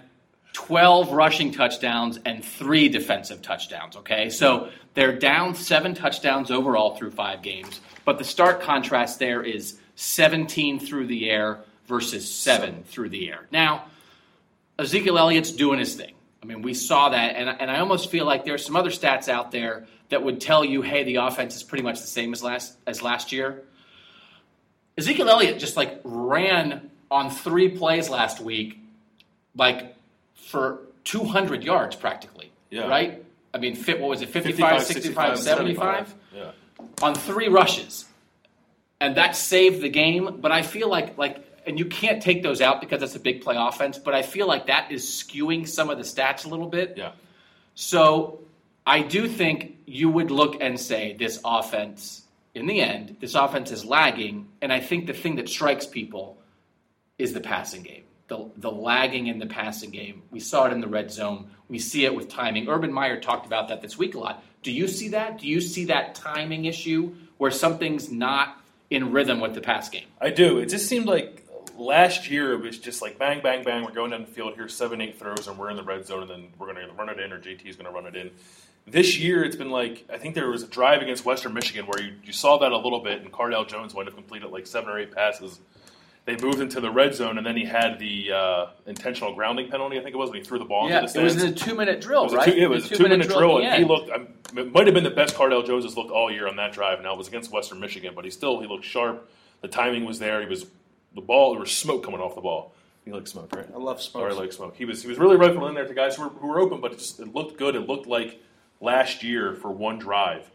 12 0.53 1.13
rushing 1.13 1.53
touchdowns 1.53 2.19
and 2.25 2.45
three 2.45 2.89
defensive 2.89 3.43
touchdowns, 3.43 3.97
okay? 3.97 4.31
So 4.31 4.71
they're 4.95 5.19
down 5.19 5.55
seven 5.55 5.95
touchdowns 5.95 6.51
overall 6.51 6.97
through 6.97 7.13
five 7.13 7.43
games, 7.43 7.81
but 8.05 8.19
the 8.19 8.25
stark 8.25 8.63
contrast 8.63 9.19
there 9.19 9.43
is 9.43 9.79
17 9.97 10.81
through 10.81 11.07
the 11.07 11.31
air 11.31 11.61
versus 11.87 12.33
seven 12.33 12.83
through 12.85 13.11
the 13.11 13.29
air. 13.31 13.47
Now, 13.51 13.85
Ezekiel 14.79 15.19
Elliott's 15.19 15.51
doing 15.51 15.79
his 15.79 15.95
thing. 15.95 16.15
I 16.43 16.47
mean, 16.47 16.63
we 16.63 16.73
saw 16.73 17.11
that, 17.11 17.37
and, 17.37 17.49
and 17.49 17.71
I 17.71 17.81
almost 17.81 18.11
feel 18.11 18.25
like 18.25 18.45
there's 18.45 18.65
some 18.65 18.77
other 18.77 18.91
stats 18.91 19.29
out 19.29 19.51
there 19.51 19.87
that 20.09 20.23
would 20.23 20.41
tell 20.41 20.65
you, 20.65 20.83
hey, 20.83 21.05
the 21.05 21.17
offense 21.17 21.55
is 21.55 21.63
pretty 21.63 21.85
much 21.85 22.01
the 22.01 22.07
same 22.07 22.33
as 22.33 22.43
last 22.43 22.77
as 22.87 23.03
last 23.03 23.31
year. 23.31 23.63
Ezekiel 24.97 25.29
Elliott 25.29 25.59
just 25.59 25.77
like 25.77 26.01
ran 26.05 26.91
on 27.11 27.31
three 27.31 27.69
plays 27.69 28.09
last 28.09 28.41
week, 28.41 28.79
like 29.55 29.95
for 30.51 30.81
200 31.05 31.63
yards 31.63 31.97
practically. 31.97 32.53
Yeah. 32.71 32.89
Right? 32.89 33.25
I 33.53 33.59
mean, 33.59 33.75
fit, 33.75 34.01
what 34.01 34.11
was 34.11 34.23
it, 34.23 34.29
55, 34.29 34.83
65, 34.85 35.39
75? 35.39 36.15
Yeah. 36.35 36.53
on 37.03 37.15
three 37.15 37.49
rushes, 37.49 38.05
and 39.01 39.17
that 39.17 39.35
saved 39.35 39.81
the 39.83 39.89
game. 39.89 40.39
But 40.41 40.53
I 40.53 40.63
feel 40.63 40.89
like 40.89 41.19
like, 41.19 41.45
and 41.67 41.79
you 41.79 41.87
can't 41.87 42.23
take 42.23 42.43
those 42.43 42.61
out 42.61 42.81
because 42.81 43.01
that's 43.01 43.17
a 43.17 43.21
big 43.21 43.43
play 43.43 43.57
offense. 43.59 43.99
But 43.99 44.15
I 44.15 44.23
feel 44.23 44.47
like 44.47 44.67
that 44.67 44.93
is 44.93 45.05
skewing 45.05 45.67
some 45.67 45.91
of 45.91 45.99
the 45.99 46.05
stats 46.05 46.45
a 46.45 46.49
little 46.49 46.69
bit. 46.69 46.95
Yeah. 46.97 47.13
So 47.75 48.41
I 48.87 49.03
do 49.03 49.29
think 49.29 49.79
you 49.87 50.09
would 50.11 50.31
look 50.31 50.61
and 50.61 50.79
say 50.79 51.17
this 51.19 51.41
offense 51.45 52.23
in 52.55 52.67
the 52.67 52.81
end, 52.81 53.17
this 53.21 53.35
offense 53.35 53.71
is 53.71 53.85
lagging, 53.85 54.49
and 54.61 54.73
I 54.73 54.81
think 54.81 55.07
the 55.07 55.13
thing 55.13 55.37
that 55.37 55.49
strikes 55.49 55.87
people 55.87 56.39
is 57.19 57.33
the 57.33 57.41
passing 57.41 57.83
game. 57.83 58.03
The, 58.31 58.49
the 58.57 58.71
lagging 58.71 59.27
in 59.27 59.41
the 59.41 59.47
passing 59.47 59.91
game. 59.91 60.23
We 60.31 60.39
saw 60.39 60.67
it 60.67 60.73
in 60.73 60.81
the 60.81 60.87
red 60.87 61.11
zone. 61.11 61.51
We 61.69 61.81
see 61.81 62.05
it 62.05 62.15
with 62.15 62.29
timing. 62.29 62.69
Urban 62.69 62.93
Meyer 62.93 63.21
talked 63.21 63.45
about 63.45 63.69
that 63.69 63.83
this 63.83 63.99
week 63.99 64.15
a 64.15 64.21
lot. 64.21 64.45
Do 64.63 64.71
you 64.71 64.87
see 64.87 65.09
that? 65.09 65.41
Do 65.41 65.49
you 65.49 65.61
see 65.61 65.87
that 65.87 66.15
timing 66.15 66.67
issue 66.67 67.13
where 67.39 67.51
something's 67.51 68.09
not 68.09 68.57
in 68.89 69.11
rhythm 69.11 69.41
with 69.41 69.55
the 69.55 69.61
pass 69.61 69.89
game? 69.89 70.07
I 70.21 70.31
do. 70.31 70.59
It 70.59 70.67
just 70.67 70.87
seemed 70.87 71.07
like 71.07 71.45
last 71.77 72.31
year 72.31 72.53
it 72.53 72.61
was 72.61 72.79
just 72.79 73.03
like 73.03 73.19
bang, 73.19 73.41
bang, 73.43 73.65
bang. 73.65 73.85
We're 73.85 73.91
going 73.91 74.13
down 74.13 74.21
the 74.21 74.29
field. 74.29 74.55
here, 74.55 74.69
seven, 74.69 75.01
eight 75.01 75.19
throws, 75.19 75.49
and 75.49 75.59
we're 75.59 75.71
in 75.71 75.77
the 75.77 75.83
red 75.83 76.07
zone, 76.07 76.23
and 76.23 76.31
then 76.31 76.49
we're 76.57 76.73
going 76.73 76.87
to 76.87 76.95
run 76.95 77.09
it 77.09 77.19
in, 77.19 77.33
or 77.33 77.41
JT's 77.41 77.75
going 77.75 77.87
to 77.87 77.93
run 77.93 78.07
it 78.07 78.15
in. 78.15 78.31
This 78.87 79.19
year, 79.19 79.43
it's 79.43 79.57
been 79.57 79.71
like 79.71 80.05
I 80.13 80.19
think 80.19 80.37
there 80.37 80.49
was 80.49 80.63
a 80.63 80.69
drive 80.69 81.03
against 81.03 81.25
Western 81.25 81.53
Michigan 81.53 81.87
where 81.87 82.01
you, 82.01 82.13
you 82.23 82.33
saw 82.33 82.59
that 82.59 82.71
a 82.71 82.79
little 82.79 83.01
bit, 83.01 83.23
and 83.23 83.33
Cardale 83.33 83.67
Jones 83.67 83.93
might 83.93 84.07
have 84.07 84.15
completed 84.15 84.51
like 84.51 84.69
seven 84.69 84.89
or 84.89 85.01
eight 85.01 85.11
passes. 85.11 85.59
They 86.27 86.37
moved 86.37 86.61
into 86.61 86.81
the 86.81 86.91
red 86.91 87.15
zone, 87.15 87.39
and 87.39 87.47
then 87.47 87.57
he 87.57 87.65
had 87.65 87.99
the 87.99 88.31
uh, 88.33 88.67
intentional 88.87 89.35
grounding 89.35 89.69
penalty. 89.71 89.99
I 89.99 90.03
think 90.03 90.15
it 90.15 90.19
was 90.19 90.31
when 90.31 90.39
he 90.39 90.45
threw 90.45 90.59
the 90.59 90.65
ball 90.65 90.89
Yeah, 90.89 91.01
into 91.01 91.15
the 91.15 91.21
it 91.21 91.25
was 91.25 91.43
a 91.43 91.51
two-minute 91.53 92.01
drill, 92.01 92.23
It 92.23 92.25
was 92.25 92.33
a 92.35 92.37
right? 92.37 92.55
two, 92.55 92.61
it 92.61 92.71
was 92.71 92.91
a 92.93 92.97
two-minute 92.97 93.27
drill, 93.29 93.57
at 93.59 93.63
the 93.63 93.67
and 93.67 93.75
he 93.77 93.81
end. 93.81 93.89
looked. 93.89 94.11
um, 94.11 94.29
It 94.57 94.73
might 94.73 94.87
have 94.87 94.95
been 94.95 95.03
the 95.05 95.11
best 95.11 95.35
Cardale 95.35 95.67
Jones 95.67 95.85
has 95.85 95.97
looked 95.97 96.11
all 96.11 96.31
year 96.31 96.47
on 96.47 96.57
that 96.57 96.73
drive. 96.73 97.03
Now 97.03 97.15
it 97.15 97.19
was 97.19 97.27
against 97.29 97.51
Western 97.51 97.81
Michigan, 97.81 98.13
but 98.15 98.25
he 98.25 98.31
still 98.31 98.61
he 98.61 98.67
looked 98.67 98.85
sharp. 98.85 99.29
The 99.63 99.69
timing 99.69 100.05
was 100.05 100.19
there. 100.19 100.41
He 100.41 100.47
was 100.47 100.67
the 101.15 101.21
ball. 101.23 101.53
There 101.53 101.61
was 101.61 101.73
smoke 101.77 102.05
coming 102.05 102.21
off 102.21 102.35
the 102.35 102.41
ball. 102.43 102.75
You 103.07 103.15
like 103.15 103.27
smoke, 103.27 103.55
right? 103.57 103.67
I 103.75 103.79
love 103.79 104.01
smoke. 104.03 104.23
Or 104.25 104.29
I 104.29 104.33
like 104.33 104.53
smoke. 104.53 104.77
He 104.77 104.85
was 104.85 105.03
he 105.03 105.09
was 105.09 105.19
really 105.19 105.37
rifling 105.37 105.69
in 105.71 105.75
there 105.75 105.87
to 105.89 105.95
guys 105.95 106.17
who 106.17 106.25
were, 106.25 106.29
who 106.29 106.47
were 106.49 106.61
open, 106.61 106.81
but 106.83 106.93
it 106.93 106.99
just 106.99 107.19
it 107.19 107.35
looked 107.35 107.57
good. 107.59 107.75
It 107.75 107.89
looked 107.89 108.07
like 108.07 108.41
last 108.81 109.23
year 109.23 109.55
for 109.55 109.71
one 109.71 109.99
drive. 109.99 110.49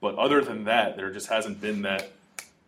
But 0.00 0.16
other 0.16 0.42
than 0.42 0.64
that, 0.64 0.96
there 0.96 1.10
just 1.10 1.28
hasn't 1.28 1.60
been 1.60 1.82
that 1.82 2.10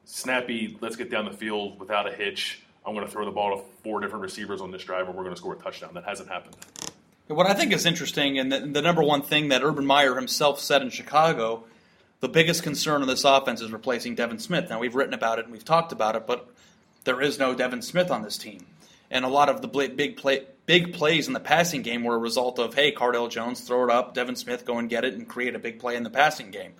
snappy. 0.07 0.79
Let's 0.81 0.97
get 0.97 1.11
down 1.11 1.27
the 1.27 1.33
field 1.33 1.79
without 1.79 2.09
a 2.09 2.13
hitch. 2.13 2.63
I'm 2.87 2.95
going 2.95 3.05
to 3.05 3.13
throw 3.13 3.25
the 3.25 3.33
ball 3.33 3.57
to 3.57 3.63
four 3.83 4.01
different 4.01 4.23
receivers 4.23 4.63
on 4.63 4.71
this 4.71 4.85
drive, 4.85 5.07
and 5.07 5.15
we're 5.15 5.25
going 5.25 5.35
to 5.35 5.39
score 5.39 5.55
a 5.55 5.59
touchdown. 5.59 5.91
That 5.95 6.05
hasn't 6.05 6.31
happened. 6.31 6.57
What 7.27 7.47
I 7.47 7.55
think 7.55 7.73
is 7.73 7.85
interesting, 7.85 8.39
and 8.39 8.51
the, 8.51 8.61
the 8.61 8.81
number 8.81 9.03
one 9.03 9.21
thing 9.21 9.49
that 9.49 9.63
Urban 9.65 9.85
Meyer 9.85 10.15
himself 10.15 10.61
said 10.61 10.81
in 10.81 10.91
Chicago, 10.91 11.65
the 12.21 12.29
biggest 12.29 12.63
concern 12.63 13.03
of 13.03 13.09
this 13.09 13.25
offense 13.25 13.61
is 13.61 13.73
replacing 13.73 14.15
Devin 14.15 14.39
Smith. 14.39 14.71
Now, 14.71 14.79
we've 14.79 14.95
written 14.95 15.13
about 15.13 15.41
it 15.41 15.45
and 15.45 15.53
we've 15.53 15.65
talked 15.65 15.91
about 15.91 16.15
it, 16.15 16.27
but 16.27 16.49
there 17.03 17.21
is 17.21 17.39
no 17.39 17.55
Devin 17.55 17.83
Smith 17.83 18.13
on 18.13 18.23
this 18.23 18.39
team. 18.39 18.65
And 19.11 19.25
a 19.25 19.29
lot 19.29 19.49
of 19.49 19.61
the 19.61 19.69
big 19.69 20.17
play, 20.17 20.45
big 20.67 20.95
plays 20.95 21.27
in 21.27 21.33
the 21.33 21.41
passing 21.41 21.83
game 21.83 22.05
were 22.05 22.15
a 22.15 22.19
result 22.19 22.59
of, 22.61 22.75
hey, 22.75 22.93
Cardale 22.93 23.31
Jones, 23.31 23.61
throw 23.61 23.85
it 23.85 23.91
up, 23.91 24.15
Devin 24.15 24.37
Smith, 24.37 24.65
go 24.65 24.79
and 24.79 24.89
get 24.89 25.05
it 25.05 25.15
and 25.15 25.29
create 25.29 25.55
a 25.55 25.59
big 25.59 25.79
play 25.79 25.97
in 25.97 26.05
the 26.05 26.11
passing 26.11 26.51
game. 26.51 26.75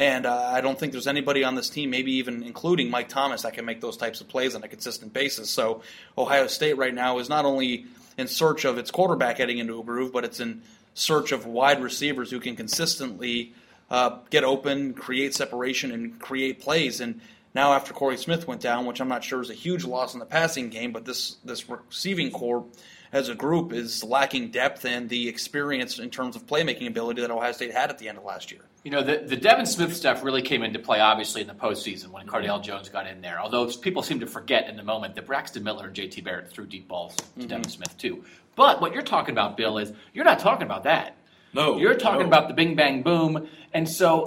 And 0.00 0.24
uh, 0.24 0.34
I 0.34 0.62
don't 0.62 0.78
think 0.78 0.92
there's 0.92 1.06
anybody 1.06 1.44
on 1.44 1.56
this 1.56 1.68
team, 1.68 1.90
maybe 1.90 2.12
even 2.12 2.42
including 2.42 2.88
Mike 2.88 3.10
Thomas, 3.10 3.42
that 3.42 3.52
can 3.52 3.66
make 3.66 3.82
those 3.82 3.98
types 3.98 4.22
of 4.22 4.28
plays 4.28 4.54
on 4.54 4.64
a 4.64 4.68
consistent 4.68 5.12
basis. 5.12 5.50
So 5.50 5.82
Ohio 6.16 6.46
State 6.46 6.78
right 6.78 6.94
now 6.94 7.18
is 7.18 7.28
not 7.28 7.44
only 7.44 7.84
in 8.16 8.26
search 8.26 8.64
of 8.64 8.78
its 8.78 8.90
quarterback 8.90 9.36
heading 9.36 9.58
into 9.58 9.78
a 9.78 9.84
groove, 9.84 10.10
but 10.10 10.24
it's 10.24 10.40
in 10.40 10.62
search 10.94 11.32
of 11.32 11.44
wide 11.44 11.82
receivers 11.82 12.30
who 12.30 12.40
can 12.40 12.56
consistently 12.56 13.52
uh, 13.90 14.16
get 14.30 14.42
open, 14.42 14.94
create 14.94 15.34
separation, 15.34 15.92
and 15.92 16.18
create 16.18 16.60
plays. 16.60 17.02
And 17.02 17.20
now 17.54 17.72
after 17.72 17.92
Corey 17.92 18.16
Smith 18.16 18.46
went 18.46 18.60
down, 18.60 18.86
which 18.86 19.00
I'm 19.00 19.08
not 19.08 19.24
sure 19.24 19.40
is 19.40 19.50
a 19.50 19.54
huge 19.54 19.84
loss 19.84 20.14
in 20.14 20.20
the 20.20 20.26
passing 20.26 20.68
game, 20.68 20.92
but 20.92 21.04
this 21.04 21.36
this 21.44 21.68
receiving 21.68 22.30
corps 22.30 22.64
as 23.12 23.28
a 23.28 23.34
group 23.34 23.72
is 23.72 24.04
lacking 24.04 24.50
depth 24.50 24.84
and 24.84 25.08
the 25.08 25.28
experience 25.28 25.98
in 25.98 26.10
terms 26.10 26.36
of 26.36 26.46
playmaking 26.46 26.86
ability 26.86 27.20
that 27.20 27.30
Ohio 27.30 27.52
State 27.52 27.72
had 27.72 27.90
at 27.90 27.98
the 27.98 28.08
end 28.08 28.18
of 28.18 28.24
last 28.24 28.52
year. 28.52 28.60
You 28.84 28.92
know, 28.92 29.02
the, 29.02 29.18
the 29.26 29.36
Devin 29.36 29.66
Smith 29.66 29.94
stuff 29.96 30.22
really 30.22 30.42
came 30.42 30.62
into 30.62 30.78
play, 30.78 31.00
obviously, 31.00 31.40
in 31.40 31.48
the 31.48 31.54
postseason 31.54 32.08
when 32.08 32.26
Cardale 32.26 32.54
mm-hmm. 32.54 32.62
Jones 32.62 32.88
got 32.88 33.08
in 33.08 33.20
there. 33.20 33.40
Although 33.40 33.66
people 33.66 34.02
seem 34.02 34.20
to 34.20 34.26
forget 34.28 34.68
in 34.68 34.76
the 34.76 34.84
moment 34.84 35.16
that 35.16 35.26
Braxton 35.26 35.64
Miller 35.64 35.88
and 35.88 35.96
JT 35.96 36.22
Barrett 36.22 36.50
threw 36.50 36.66
deep 36.66 36.86
balls 36.86 37.16
to 37.16 37.22
mm-hmm. 37.24 37.48
Devin 37.48 37.68
Smith, 37.68 37.98
too. 37.98 38.24
But 38.54 38.80
what 38.80 38.94
you're 38.94 39.02
talking 39.02 39.32
about, 39.32 39.56
Bill, 39.56 39.78
is 39.78 39.92
you're 40.14 40.24
not 40.24 40.38
talking 40.38 40.66
about 40.66 40.84
that. 40.84 41.16
No, 41.52 41.78
You're 41.78 41.96
talking 41.96 42.20
no. 42.20 42.26
about 42.26 42.48
the 42.48 42.54
bing 42.54 42.76
bang 42.76 43.02
boom. 43.02 43.48
And 43.72 43.88
so 43.88 44.24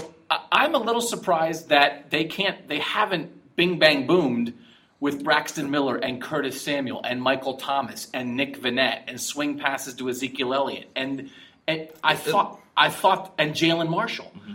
I'm 0.51 0.75
a 0.75 0.79
little 0.79 1.01
surprised 1.01 1.69
that 1.69 2.09
they 2.11 2.25
can't, 2.25 2.67
they 2.67 2.79
haven't 2.79 3.55
bing 3.55 3.79
bang 3.79 4.07
boomed 4.07 4.53
with 4.99 5.23
Braxton 5.23 5.69
Miller 5.69 5.97
and 5.97 6.21
Curtis 6.21 6.61
Samuel 6.61 7.01
and 7.03 7.21
Michael 7.21 7.55
Thomas 7.57 8.07
and 8.13 8.35
Nick 8.37 8.59
Vannett 8.61 9.01
and 9.07 9.19
swing 9.19 9.59
passes 9.59 9.95
to 9.95 10.09
Ezekiel 10.09 10.53
Elliott. 10.53 10.89
And, 10.95 11.29
and 11.67 11.89
I 12.03 12.15
thought, 12.15 12.59
I 12.75 12.89
thought, 12.89 13.33
and 13.37 13.53
Jalen 13.53 13.89
Marshall. 13.89 14.31
Mm-hmm. 14.37 14.53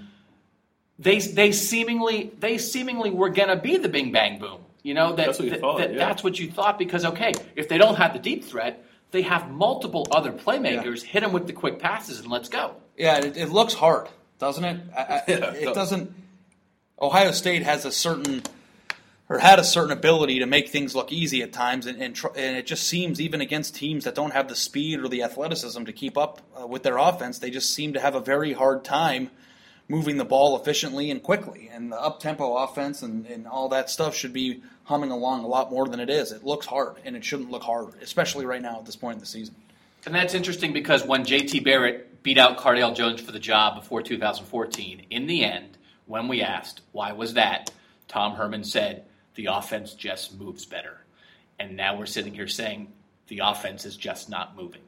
They, 1.01 1.19
they 1.21 1.53
seemingly 1.53 2.33
they 2.41 2.59
seemingly 2.59 3.11
were 3.11 3.29
gonna 3.29 3.55
be 3.57 3.77
the 3.77 3.89
bing 3.89 4.11
bang 4.11 4.39
boom. 4.41 4.63
You 4.83 4.95
know 4.95 5.15
that, 5.15 5.27
That's 5.27 5.39
what 5.39 5.45
you 5.45 5.51
that- 5.53 5.61
thought, 5.61 5.79
that- 5.79 5.93
yeah. 5.93 5.99
that's 5.99 6.25
what 6.25 6.39
you 6.41 6.51
thought 6.51 6.79
because 6.79 7.05
okay, 7.05 7.33
if 7.55 7.69
they 7.69 7.79
don't 7.79 7.95
have 7.97 8.15
the 8.15 8.19
deep 8.19 8.45
threat, 8.45 8.85
they 9.13 9.23
have 9.23 9.49
multiple 9.51 10.07
other 10.11 10.33
playmakers. 10.33 11.03
Hit 11.03 11.21
them 11.21 11.33
with 11.33 11.47
the 11.47 11.53
quick 11.53 11.79
passes 11.79 12.19
and 12.21 12.29
let's 12.31 12.49
go. 12.49 12.75
Yeah, 12.97 13.19
it, 13.19 13.37
it 13.37 13.49
looks 13.51 13.75
hard, 13.75 14.09
doesn't 14.39 14.65
it? 14.65 14.81
I, 14.97 15.01
I, 15.01 15.23
Yeah, 15.29 15.35
it 15.35 15.63
it 15.63 15.65
does. 15.67 15.75
doesn't. 15.77 16.15
Ohio 17.01 17.31
State 17.33 17.63
has 17.63 17.85
a 17.85 17.93
certain, 17.93 18.43
or 19.29 19.39
had 19.39 19.59
a 19.59 19.65
certain 19.65 19.93
ability 19.93 20.41
to 20.41 20.47
make 20.47 20.69
things 20.69 20.95
look 20.97 21.13
easy 21.13 21.43
at 21.43 21.53
times, 21.53 21.87
and 21.87 22.01
and, 22.03 22.15
tr- 22.15 22.29
and 22.37 22.57
it 22.57 22.67
just 22.67 22.87
seems 22.87 23.21
even 23.21 23.41
against 23.41 23.75
teams 23.75 24.05
that 24.05 24.15
don't 24.15 24.33
have 24.33 24.49
the 24.49 24.57
speed 24.57 25.01
or 25.01 25.09
the 25.09 25.23
athleticism 25.23 25.85
to 25.85 25.93
keep 25.93 26.17
up 26.19 26.41
uh, 26.61 26.67
with 26.67 26.83
their 26.83 26.99
offense, 26.99 27.39
they 27.39 27.51
just 27.51 27.75
seem 27.75 27.93
to 27.93 28.01
have 28.01 28.15
a 28.15 28.21
very 28.21 28.53
hard 28.53 28.85
time 28.85 29.31
moving 29.91 30.19
the 30.19 30.25
ball 30.25 30.55
efficiently 30.61 31.11
and 31.11 31.23
quickly. 31.23 31.71
And 31.73 31.91
the 31.91 31.99
up 32.01 32.21
tempo 32.21 32.57
offense 32.59 33.01
and, 33.03 33.25
and 33.27 33.47
all 33.47 33.71
that 33.71 33.89
stuff 33.89 34.15
should 34.15 34.35
be 34.35 34.63
humming 34.85 35.11
along 35.11 35.45
a 35.45 35.47
lot 35.47 35.71
more 35.71 35.89
than 35.89 35.99
it 36.01 36.11
is. 36.11 36.31
It 36.33 36.45
looks 36.45 36.67
hard, 36.67 36.97
and 37.05 37.17
it 37.17 37.25
shouldn't 37.25 37.51
look 37.51 37.63
hard, 37.63 37.95
especially 38.03 38.45
right 38.45 38.61
now 38.61 38.79
at 38.81 38.87
this 38.87 38.97
point 38.97 39.15
in 39.15 39.21
the 39.21 39.27
season. 39.27 39.55
And 40.05 40.15
that's 40.15 40.35
interesting 40.35 40.73
because 40.73 41.05
when 41.07 41.25
JT 41.25 41.65
Barrett 41.65 42.08
beat 42.23 42.39
out 42.39 42.59
Cardale 42.59 42.95
Jones 42.95 43.21
for 43.21 43.33
the 43.33 43.39
job 43.39 43.77
before 43.77 44.03
2014, 44.03 45.07
in 45.11 45.27
the 45.27 45.45
end, 45.45 45.79
when 46.07 46.29
we 46.29 46.43
asked 46.43 46.81
why 46.93 47.13
was 47.13 47.35
that, 47.35 47.71
Tom 48.09 48.35
Herman 48.35 48.65
said 48.65 49.05
the 49.35 49.47
offense 49.47 49.95
just 49.95 50.39
moves 50.39 50.65
better. 50.65 50.99
And 51.59 51.77
now 51.77 51.97
we're 51.97 52.07
sitting 52.07 52.35
here 52.35 52.49
saying 52.49 52.93
the 53.29 53.41
offense 53.45 53.85
is 53.85 53.97
just 53.97 54.29
not 54.29 54.57
moving. 54.57 54.81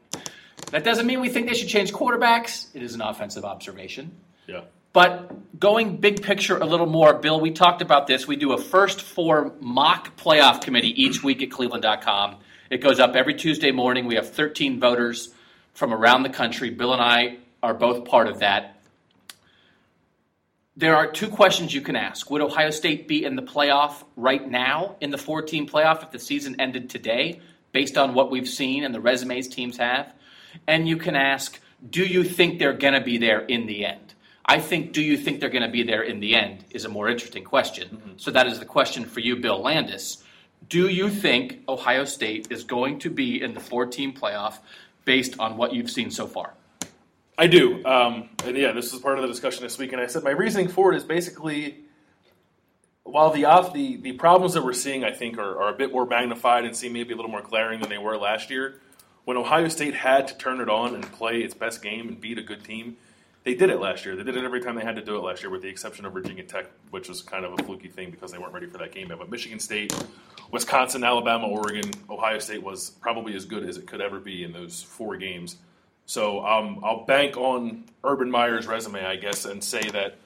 That 0.71 0.85
doesn't 0.85 1.07
mean 1.07 1.21
we 1.21 1.29
think 1.29 1.49
they 1.49 1.55
should 1.55 1.69
change 1.69 1.93
quarterbacks. 1.93 2.75
It 2.75 2.83
is 2.83 2.95
an 2.95 3.01
offensive 3.01 3.45
observation. 3.45 4.13
Yeah. 4.47 4.63
But 4.93 5.59
going 5.61 5.99
big 5.99 6.23
picture 6.23 6.59
a 6.59 6.65
little 6.65 6.87
more, 6.87 7.15
Bill, 7.15 7.41
we 7.41 7.53
talked 7.53 7.81
about 7.81 8.07
this. 8.07 8.27
We 8.27 8.37
do 8.37 8.53
a 8.53 8.59
first 8.59 9.03
four 9.03 9.55
mock 9.61 10.17
playoff 10.17 10.63
committee 10.63 11.01
each 11.01 11.23
week 11.23 11.43
at 11.43 11.51
cleveland.com. 11.51 12.37
It 12.71 12.79
goes 12.79 12.99
up 12.99 13.15
every 13.15 13.35
Tuesday 13.35 13.71
morning. 13.71 14.07
We 14.07 14.17
have 14.17 14.31
13 14.31 14.81
voters 14.81 15.31
from 15.75 15.93
around 15.93 16.23
the 16.23 16.31
country. 16.31 16.71
Bill 16.71 16.93
and 16.93 17.03
I 17.03 17.39
are 17.63 17.75
both 17.75 18.05
part 18.05 18.29
of 18.29 18.41
that. 18.41 18.77
There 20.77 20.97
are 20.97 21.11
two 21.11 21.29
questions 21.29 21.75
you 21.75 21.81
can 21.81 21.97
ask. 21.97 22.31
Would 22.31 22.41
Ohio 22.41 22.71
State 22.71 23.07
be 23.07 23.25
in 23.25 23.37
the 23.37 23.43
playoff 23.43 24.05
right 24.17 24.49
now, 24.49 24.97
in 25.01 25.11
the 25.11 25.19
14 25.19 25.69
playoff, 25.69 26.03
if 26.03 26.11
the 26.11 26.19
season 26.19 26.57
ended 26.59 26.89
today, 26.89 27.41
based 27.73 27.99
on 27.99 28.15
what 28.15 28.31
we've 28.31 28.49
seen 28.49 28.85
and 28.85 28.95
the 28.95 29.01
resumes 29.01 29.49
teams 29.49 29.77
have? 29.77 30.15
And 30.67 30.89
you 30.89 30.97
can 30.97 31.17
ask, 31.17 31.61
do 31.89 32.05
you 32.05 32.25
think 32.25 32.59
they're 32.59 32.73
going 32.73 32.95
to 32.95 33.01
be 33.01 33.19
there 33.19 33.41
in 33.41 33.67
the 33.67 33.85
end? 33.85 34.15
I 34.45 34.59
think, 34.59 34.93
do 34.93 35.03
you 35.03 35.17
think 35.17 35.41
they're 35.41 35.51
going 35.51 35.63
to 35.63 35.69
be 35.69 35.83
there 35.83 36.03
in 36.03 36.21
the 36.21 36.35
end 36.35 36.65
is 36.71 36.85
a 36.85 36.89
more 36.89 37.09
interesting 37.09 37.45
question. 37.45 37.89
Mm-hmm. 37.89 38.11
So 38.17 38.31
that 38.31 38.47
is 38.47 38.59
the 38.59 38.65
question 38.65 39.05
for 39.05 39.21
you, 39.21 39.37
Bill 39.37 39.61
Landis. 39.61 40.25
Do 40.69 40.89
you 40.89 41.09
think 41.09 41.61
Ohio 41.69 42.05
State 42.05 42.49
is 42.51 42.65
going 42.65 42.99
to 43.01 43.11
be 43.11 43.41
in 43.43 43.55
the 43.55 43.61
four 43.61 43.87
team 43.87 44.13
playoff 44.13 44.59
based 45.05 45.39
on 45.39 45.57
what 45.57 45.75
you've 45.75 45.91
seen 45.91 46.11
so 46.11 46.27
far? 46.27 46.55
I 47.37 47.47
do. 47.47 47.85
Um, 47.85 48.29
and 48.45 48.57
yeah, 48.57 48.73
this 48.73 48.93
is 48.93 49.01
part 49.01 49.19
of 49.19 49.23
the 49.23 49.29
discussion 49.29 49.63
this 49.63 49.79
week. 49.79 49.93
And 49.93 50.01
I 50.01 50.07
said 50.07 50.23
my 50.23 50.31
reasoning 50.31 50.69
for 50.69 50.93
it 50.93 50.97
is 50.97 51.05
basically 51.05 51.85
while 53.03 53.31
the 53.31 53.45
off 53.47 53.73
the, 53.73 53.97
the 53.97 54.13
problems 54.13 54.55
that 54.55 54.65
we're 54.65 54.73
seeing, 54.73 55.05
I 55.05 55.13
think, 55.13 55.39
are, 55.39 55.63
are 55.63 55.69
a 55.71 55.77
bit 55.77 55.93
more 55.93 56.07
magnified 56.07 56.65
and 56.65 56.77
seem 56.77 56.93
maybe 56.93 57.13
a 57.13 57.17
little 57.17 57.31
more 57.31 57.43
glaring 57.43 57.81
than 57.81 57.89
they 57.89 57.99
were 57.99 58.17
last 58.17 58.51
year. 58.51 58.81
When 59.25 59.37
Ohio 59.37 59.69
State 59.69 59.95
had 59.95 60.29
to 60.29 60.37
turn 60.37 60.61
it 60.61 60.69
on 60.69 60.95
and 60.95 61.05
play 61.13 61.41
its 61.41 61.55
best 61.55 61.83
game 61.83 62.09
and 62.09 62.21
beat 62.21 62.39
a 62.39 62.43
good 62.43 62.65
team, 62.65 62.97
they 63.45 63.55
did 63.55 63.71
it 63.71 63.81
last 63.81 64.05
year. 64.05 64.17
They 64.17 64.23
did 64.23 64.37
it 64.37 64.45
every 64.45 64.61
time 64.61 64.75
they 64.75 64.85
had 64.85 64.97
to 64.97 65.05
do 65.05 65.17
it 65.17 65.23
last 65.23 65.43
year, 65.43 65.51
with 65.51 65.63
the 65.63 65.69
exception 65.69 66.05
of 66.05 66.13
Virginia 66.13 66.43
Tech, 66.43 66.67
which 66.91 67.09
was 67.09 67.23
kind 67.23 67.45
of 67.45 67.59
a 67.59 67.63
fluky 67.63 67.89
thing 67.89 68.11
because 68.11 68.33
they 68.33 68.39
weren't 68.39 68.53
ready 68.53 68.67
for 68.67 68.79
that 68.79 68.93
game. 68.93 69.09
But 69.09 69.31
Michigan 69.31 69.61
State, 69.61 69.95
Wisconsin, 70.51 71.05
Alabama, 71.05 71.47
Oregon, 71.47 71.91
Ohio 72.09 72.39
State 72.39 72.63
was 72.63 72.91
probably 72.91 73.35
as 73.35 73.45
good 73.45 73.69
as 73.69 73.77
it 73.77 73.87
could 73.87 74.01
ever 74.01 74.19
be 74.19 74.43
in 74.45 74.53
those 74.53 74.83
four 74.83 75.17
games. 75.17 75.57
So 76.07 76.45
um, 76.45 76.81
I'll 76.85 77.05
bank 77.05 77.37
on 77.37 77.85
Urban 78.03 78.31
Meyer's 78.31 78.67
resume, 78.67 79.05
I 79.05 79.17
guess, 79.17 79.45
and 79.45 79.63
say 79.63 79.89
that 79.91 80.17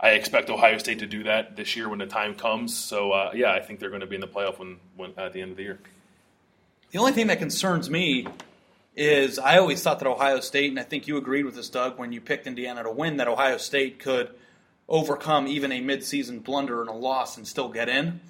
I 0.00 0.10
expect 0.10 0.48
Ohio 0.48 0.78
State 0.78 1.00
to 1.00 1.06
do 1.06 1.24
that 1.24 1.56
this 1.56 1.76
year 1.76 1.88
when 1.88 1.98
the 1.98 2.06
time 2.06 2.34
comes. 2.34 2.76
So 2.76 3.12
uh, 3.12 3.32
yeah, 3.34 3.52
I 3.52 3.60
think 3.60 3.78
they're 3.78 3.90
going 3.90 4.00
to 4.00 4.06
be 4.06 4.14
in 4.14 4.20
the 4.20 4.28
playoff 4.28 4.58
when, 4.58 4.78
when 4.96 5.12
at 5.18 5.32
the 5.32 5.42
end 5.42 5.50
of 5.50 5.56
the 5.56 5.64
year. 5.64 5.78
The 6.90 6.98
only 6.98 7.12
thing 7.12 7.26
that 7.26 7.38
concerns 7.38 7.90
me 7.90 8.26
is 8.96 9.38
I 9.38 9.58
always 9.58 9.82
thought 9.82 9.98
that 9.98 10.08
Ohio 10.08 10.40
State, 10.40 10.70
and 10.70 10.78
I 10.78 10.84
think 10.84 11.08
you 11.08 11.16
agreed 11.16 11.44
with 11.44 11.56
this, 11.56 11.68
Doug, 11.68 11.98
when 11.98 12.12
you 12.12 12.20
picked 12.20 12.46
Indiana 12.46 12.82
to 12.84 12.90
win, 12.90 13.16
that 13.16 13.28
Ohio 13.28 13.56
State 13.56 13.98
could 13.98 14.30
overcome 14.88 15.46
even 15.48 15.72
a 15.72 15.80
midseason 15.80 16.42
blunder 16.42 16.80
and 16.80 16.88
a 16.88 16.92
loss 16.92 17.36
and 17.36 17.46
still 17.46 17.68
get 17.68 17.88
in. 17.88 18.20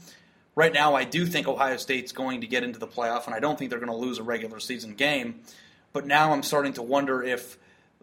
Right 0.57 0.73
now, 0.73 0.95
I 0.95 1.05
do 1.05 1.27
think 1.27 1.49
Ohio 1.49 1.77
State's 1.77 2.13
going 2.13 2.41
to 2.43 2.47
get 2.47 2.63
into 2.63 2.79
the 2.79 2.87
playoff, 2.87 3.27
and 3.27 3.35
I 3.35 3.41
don't 3.41 3.59
think 3.59 3.71
they're 3.71 3.81
going 3.81 3.91
to 3.91 3.97
lose 3.97 4.19
a 4.19 4.23
regular 4.23 4.61
season 4.61 4.95
game. 4.95 5.41
But 5.93 6.07
now 6.07 6.33
I'm 6.33 6.43
starting 6.43 6.75
to 6.75 6.83
wonder 6.83 7.23
if 7.23 7.59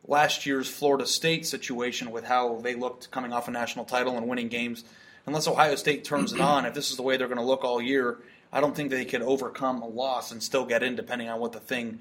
last 0.06 0.46
year's 0.46 0.70
Florida 0.70 1.06
State 1.06 1.46
situation, 1.46 2.12
with 2.12 2.26
how 2.26 2.60
they 2.60 2.76
looked 2.76 3.10
coming 3.12 3.32
off 3.32 3.48
a 3.48 3.52
national 3.52 3.86
title 3.86 4.18
and 4.18 4.28
winning 4.28 4.50
games, 4.50 4.84
unless 5.26 5.48
Ohio 5.48 5.76
State 5.76 6.04
turns 6.04 6.34
it 6.34 6.42
on, 6.42 6.66
if 6.66 6.74
this 6.74 6.92
is 6.92 6.98
the 6.98 7.04
way 7.04 7.18
they're 7.18 7.28
going 7.28 7.38
to 7.38 7.44
look 7.44 7.64
all 7.64 7.82
year, 7.82 8.18
I 8.52 8.60
don't 8.60 8.76
think 8.76 8.90
they 8.90 9.06
could 9.06 9.22
overcome 9.22 9.82
a 9.82 9.88
loss 9.88 10.32
and 10.32 10.44
still 10.44 10.66
get 10.66 10.84
in, 10.84 10.96
depending 10.96 11.30
on 11.30 11.40
what 11.40 11.54
the 11.54 11.60
thing 11.60 12.00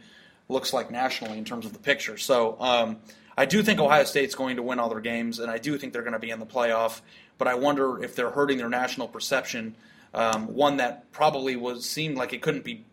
looks 0.49 0.73
like 0.73 0.91
nationally 0.91 1.39
in 1.39 1.45
terms 1.45 1.65
of 1.65 1.73
the 1.73 1.79
picture. 1.79 2.19
So 2.19 2.57
um, 2.61 2.99
I 3.37 3.47
do 3.47 3.63
think 3.63 3.79
Ohio 3.79 4.05
State's 4.05 4.35
going 4.35 4.57
to 4.57 4.63
win 4.63 4.81
all 4.81 4.89
their 4.89 5.01
games, 5.01 5.39
and 5.39 5.51
I 5.51 5.59
do 5.59 5.79
think 5.79 5.93
they're 5.93 6.03
going 6.03 6.13
to 6.13 6.19
be 6.19 6.31
in 6.31 6.41
the 6.41 6.47
playoff. 6.47 7.01
But 7.39 7.47
I 7.47 7.55
wonder 7.55 8.03
if 8.03 8.17
they're 8.17 8.31
hurting 8.31 8.59
their 8.59 8.69
national 8.69 9.09
perception, 9.09 9.77
um, 10.15 10.55
one 10.55 10.79
that 10.79 11.11
probably 11.13 11.57
was 11.57 11.89
seemed 11.89 12.17
like 12.17 12.33
it 12.33 12.43
couldn't 12.43 12.65
be 12.65 12.85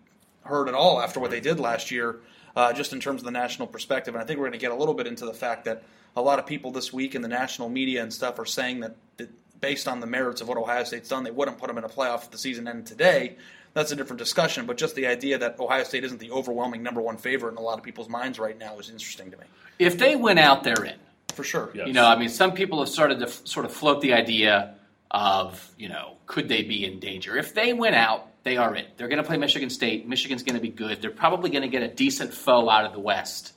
heard 0.44 0.68
at 0.68 0.76
all 0.76 1.02
after 1.02 1.20
what 1.20 1.32
they 1.32 1.40
did 1.40 1.60
last 1.60 1.92
year, 1.92 2.22
uh, 2.56 2.74
just 2.74 2.94
in 2.94 3.00
terms 3.00 3.22
of 3.22 3.26
the 3.26 3.32
national 3.32 3.68
perspective. 3.68 4.16
And 4.16 4.22
I 4.22 4.26
think 4.26 4.40
we're 4.40 4.46
going 4.46 4.54
to 4.54 4.60
get 4.60 4.72
a 4.72 4.76
little 4.76 4.94
bit 4.94 5.08
into 5.08 5.26
the 5.26 5.34
fact 5.34 5.66
that 5.66 5.84
a 6.16 6.22
lot 6.22 6.40
of 6.40 6.46
people 6.46 6.72
this 6.72 6.92
week 6.92 7.16
in 7.16 7.22
the 7.22 7.28
national 7.28 7.70
media 7.70 8.02
and 8.02 8.14
stuff 8.14 8.40
are 8.40 8.46
saying 8.46 8.80
that, 8.82 8.96
that 9.18 9.30
based 9.62 9.88
on 9.88 10.00
the 10.00 10.08
merits 10.08 10.42
of 10.42 10.48
what 10.48 10.58
Ohio 10.58 10.84
State's 10.84 11.10
done, 11.10 11.24
they 11.24 11.32
wouldn't 11.32 11.58
put 11.58 11.68
them 11.68 11.78
in 11.78 11.84
a 11.84 11.90
playoff 11.90 12.24
if 12.24 12.32
the 12.32 12.38
season 12.38 12.68
ended 12.68 12.86
today. 12.86 13.36
That's 13.74 13.92
a 13.92 13.96
different 13.96 14.18
discussion, 14.18 14.66
but 14.66 14.78
just 14.78 14.96
the 14.96 15.06
idea 15.06 15.38
that 15.38 15.60
Ohio 15.60 15.84
State 15.84 16.04
isn't 16.04 16.20
the 16.20 16.32
overwhelming 16.32 16.82
number 16.82 17.02
one 17.02 17.18
favorite 17.18 17.52
in 17.52 17.58
a 17.58 17.62
lot 17.62 17.78
of 17.78 17.84
people's 17.84 18.10
minds 18.10 18.40
right 18.40 18.58
now 18.58 18.80
is 18.80 18.90
interesting 18.90 19.30
to 19.32 19.38
me. 19.38 19.44
If 19.78 20.00
they 20.00 20.16
went 20.16 20.40
out, 20.40 20.64
they're 20.64 20.84
in. 20.84 20.96
For 21.34 21.44
sure. 21.44 21.70
Yes. 21.76 21.86
You 21.86 21.94
know, 21.94 22.06
I 22.06 22.18
mean, 22.18 22.30
some 22.30 22.54
people 22.54 22.80
have 22.80 22.90
started 22.90 23.20
to 23.20 23.28
f- 23.28 23.42
sort 23.44 23.68
of 23.68 23.72
float 23.72 24.02
the 24.02 24.14
idea 24.14 24.74
of, 25.12 25.72
you 25.78 25.90
know, 25.90 26.18
could 26.26 26.48
they 26.50 26.64
be 26.64 26.86
in 26.86 27.00
danger? 27.00 27.38
If 27.38 27.54
they 27.54 27.74
win 27.74 27.94
out, 27.94 28.28
they 28.44 28.58
are 28.58 28.76
in. 28.76 28.86
They're 28.98 29.08
going 29.08 29.22
to 29.22 29.28
play 29.28 29.38
Michigan 29.38 29.70
State. 29.70 30.08
Michigan's 30.08 30.44
going 30.44 30.56
to 30.56 30.62
be 30.62 30.70
good. 30.70 31.02
They're 31.02 31.12
probably 31.12 31.50
going 31.50 31.64
to 31.64 31.68
get 31.68 31.84
a 31.84 31.88
decent 31.88 32.34
foe 32.34 32.70
out 32.70 32.86
of 32.86 32.94
the 32.94 33.00
West 33.00 33.54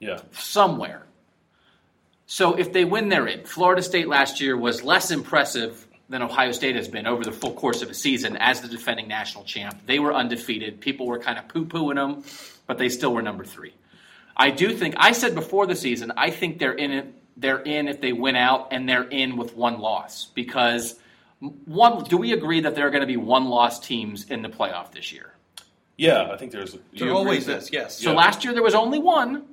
Yeah. 0.00 0.20
somewhere. 0.32 1.02
So 2.26 2.54
if 2.54 2.72
they 2.72 2.84
win, 2.84 3.08
they're 3.08 3.26
in. 3.28 3.44
Florida 3.44 3.82
State 3.82 4.08
last 4.08 4.40
year 4.40 4.56
was 4.56 4.82
less 4.82 5.10
impressive 5.10 5.86
than 6.08 6.22
Ohio 6.22 6.52
State 6.52 6.76
has 6.76 6.88
been 6.88 7.06
over 7.06 7.24
the 7.24 7.32
full 7.32 7.54
course 7.54 7.82
of 7.82 7.90
a 7.90 7.94
season 7.94 8.36
as 8.36 8.60
the 8.60 8.68
defending 8.68 9.08
national 9.08 9.44
champ. 9.44 9.80
They 9.86 9.98
were 9.98 10.14
undefeated. 10.14 10.80
People 10.80 11.06
were 11.06 11.18
kind 11.18 11.38
of 11.38 11.48
poo 11.48 11.66
pooing 11.66 11.96
them, 11.96 12.24
but 12.66 12.78
they 12.78 12.88
still 12.88 13.12
were 13.12 13.22
number 13.22 13.44
three. 13.44 13.74
I 14.36 14.50
do 14.50 14.76
think 14.76 14.94
I 14.98 15.12
said 15.12 15.34
before 15.34 15.66
the 15.66 15.74
season 15.74 16.12
I 16.16 16.30
think 16.30 16.58
they're 16.58 16.72
in 16.74 16.90
it. 16.92 17.12
They're 17.36 17.60
in 17.60 17.88
if 17.88 18.00
they 18.00 18.12
win 18.12 18.36
out, 18.36 18.68
and 18.72 18.88
they're 18.88 19.04
in 19.08 19.36
with 19.36 19.54
one 19.56 19.78
loss 19.80 20.26
because 20.34 20.98
one. 21.40 22.02
Do 22.04 22.16
we 22.16 22.32
agree 22.32 22.60
that 22.60 22.74
there 22.74 22.86
are 22.86 22.90
going 22.90 23.02
to 23.02 23.06
be 23.06 23.16
one 23.18 23.46
loss 23.46 23.78
teams 23.78 24.30
in 24.30 24.42
the 24.42 24.48
playoff 24.48 24.92
this 24.92 25.12
year? 25.12 25.32
Yeah, 25.98 26.30
I 26.32 26.36
think 26.36 26.52
there's. 26.52 26.72
There 26.94 27.08
you 27.08 27.14
always 27.16 27.46
with 27.46 27.64
is, 27.64 27.72
yes. 27.72 27.98
So 27.98 28.10
Yeah. 28.10 28.16
last 28.16 28.44
year 28.44 28.54
there 28.54 28.62
was 28.62 28.74
only 28.74 28.98
one, 28.98 29.44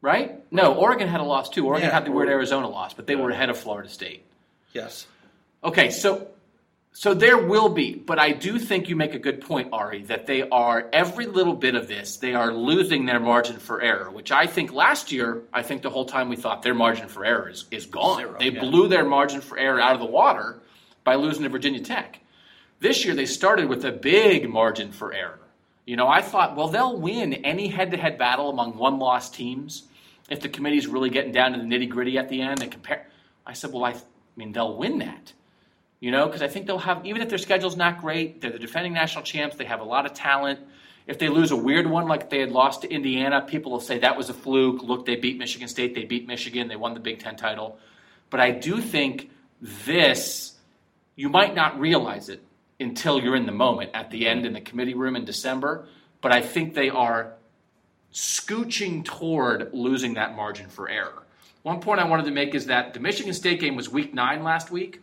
right? 0.00 0.40
No, 0.52 0.74
Oregon 0.74 1.08
had 1.08 1.20
a 1.20 1.24
loss 1.24 1.48
too. 1.50 1.66
Oregon 1.66 1.88
Yeah. 1.88 1.94
had 1.94 2.04
the 2.06 2.12
weird 2.12 2.28
Arizona 2.28 2.68
loss, 2.68 2.94
but 2.94 3.06
they 3.06 3.16
were 3.16 3.30
ahead 3.30 3.50
of 3.50 3.58
Florida 3.58 3.88
State. 3.88 4.24
Yes. 4.72 5.06
Okay, 5.62 5.90
so 5.90 6.26
so 6.92 7.14
there 7.14 7.38
will 7.38 7.68
be, 7.68 7.94
but 7.94 8.18
I 8.18 8.32
do 8.32 8.58
think 8.58 8.88
you 8.88 8.96
make 8.96 9.14
a 9.14 9.18
good 9.18 9.40
point, 9.40 9.68
Ari, 9.72 10.02
that 10.04 10.26
they 10.26 10.42
are 10.48 10.88
every 10.92 11.26
little 11.26 11.54
bit 11.54 11.74
of 11.74 11.86
this, 11.86 12.16
they 12.16 12.34
are 12.34 12.52
losing 12.52 13.06
their 13.06 13.20
margin 13.20 13.58
for 13.58 13.80
error, 13.80 14.10
which 14.10 14.32
I 14.32 14.46
think 14.46 14.72
last 14.72 15.12
year, 15.12 15.42
I 15.52 15.62
think 15.62 15.82
the 15.82 15.90
whole 15.90 16.04
time 16.04 16.28
we 16.28 16.36
thought 16.36 16.62
their 16.62 16.74
margin 16.74 17.08
for 17.08 17.24
error 17.24 17.48
is, 17.48 17.64
is 17.70 17.86
gone. 17.86 18.18
Zero, 18.18 18.36
they 18.38 18.50
yeah. 18.50 18.60
blew 18.60 18.88
their 18.88 19.04
margin 19.04 19.40
for 19.40 19.56
error 19.56 19.80
out 19.80 19.94
of 19.94 20.00
the 20.00 20.06
water 20.06 20.60
by 21.04 21.14
losing 21.14 21.44
to 21.44 21.48
Virginia 21.48 21.80
Tech. 21.80 22.20
This 22.80 23.04
year 23.04 23.14
they 23.14 23.26
started 23.26 23.68
with 23.68 23.84
a 23.84 23.92
big 23.92 24.48
margin 24.48 24.90
for 24.90 25.12
error. 25.12 25.38
You 25.86 25.96
know, 25.96 26.08
I 26.08 26.22
thought, 26.22 26.56
well, 26.56 26.68
they'll 26.68 26.98
win 26.98 27.32
any 27.34 27.68
head-to-head 27.68 28.18
battle 28.18 28.50
among 28.50 28.76
one-loss 28.76 29.30
teams 29.30 29.84
if 30.28 30.40
the 30.40 30.48
committee's 30.48 30.86
really 30.86 31.10
getting 31.10 31.32
down 31.32 31.52
to 31.52 31.58
the 31.58 31.64
nitty-gritty 31.64 32.18
at 32.18 32.28
the 32.28 32.42
end 32.42 32.62
and 32.62 32.70
compare. 32.70 33.06
I 33.46 33.52
said, 33.54 33.72
well, 33.72 33.84
I, 33.84 33.90
I 33.90 34.00
mean, 34.36 34.52
they'll 34.52 34.76
win 34.76 34.98
that. 34.98 35.32
You 36.00 36.10
know, 36.10 36.26
because 36.26 36.40
I 36.40 36.48
think 36.48 36.66
they'll 36.66 36.78
have, 36.78 37.04
even 37.04 37.20
if 37.20 37.28
their 37.28 37.38
schedule's 37.38 37.76
not 37.76 38.00
great, 38.00 38.40
they're 38.40 38.50
the 38.50 38.58
defending 38.58 38.94
national 38.94 39.22
champs, 39.22 39.56
they 39.56 39.66
have 39.66 39.80
a 39.80 39.84
lot 39.84 40.06
of 40.06 40.14
talent. 40.14 40.58
If 41.06 41.18
they 41.18 41.28
lose 41.28 41.50
a 41.50 41.56
weird 41.56 41.86
one 41.86 42.08
like 42.08 42.30
they 42.30 42.40
had 42.40 42.50
lost 42.50 42.82
to 42.82 42.90
Indiana, 42.90 43.42
people 43.42 43.70
will 43.70 43.80
say 43.80 43.98
that 43.98 44.16
was 44.16 44.30
a 44.30 44.34
fluke. 44.34 44.82
Look, 44.82 45.04
they 45.04 45.16
beat 45.16 45.36
Michigan 45.36 45.68
State, 45.68 45.94
they 45.94 46.04
beat 46.04 46.26
Michigan, 46.26 46.68
they 46.68 46.76
won 46.76 46.94
the 46.94 47.00
Big 47.00 47.18
Ten 47.18 47.36
title. 47.36 47.78
But 48.30 48.40
I 48.40 48.50
do 48.50 48.80
think 48.80 49.30
this, 49.60 50.54
you 51.16 51.28
might 51.28 51.54
not 51.54 51.78
realize 51.78 52.30
it 52.30 52.42
until 52.78 53.20
you're 53.20 53.36
in 53.36 53.44
the 53.44 53.52
moment 53.52 53.90
at 53.92 54.10
the 54.10 54.26
end 54.26 54.46
in 54.46 54.54
the 54.54 54.60
committee 54.60 54.94
room 54.94 55.16
in 55.16 55.26
December. 55.26 55.86
But 56.22 56.32
I 56.32 56.40
think 56.40 56.74
they 56.74 56.88
are 56.88 57.34
scooching 58.10 59.04
toward 59.04 59.74
losing 59.74 60.14
that 60.14 60.34
margin 60.34 60.68
for 60.68 60.88
error. 60.88 61.24
One 61.62 61.80
point 61.80 62.00
I 62.00 62.04
wanted 62.04 62.24
to 62.24 62.30
make 62.30 62.54
is 62.54 62.66
that 62.66 62.94
the 62.94 63.00
Michigan 63.00 63.34
State 63.34 63.60
game 63.60 63.76
was 63.76 63.90
week 63.90 64.14
nine 64.14 64.42
last 64.42 64.70
week 64.70 65.02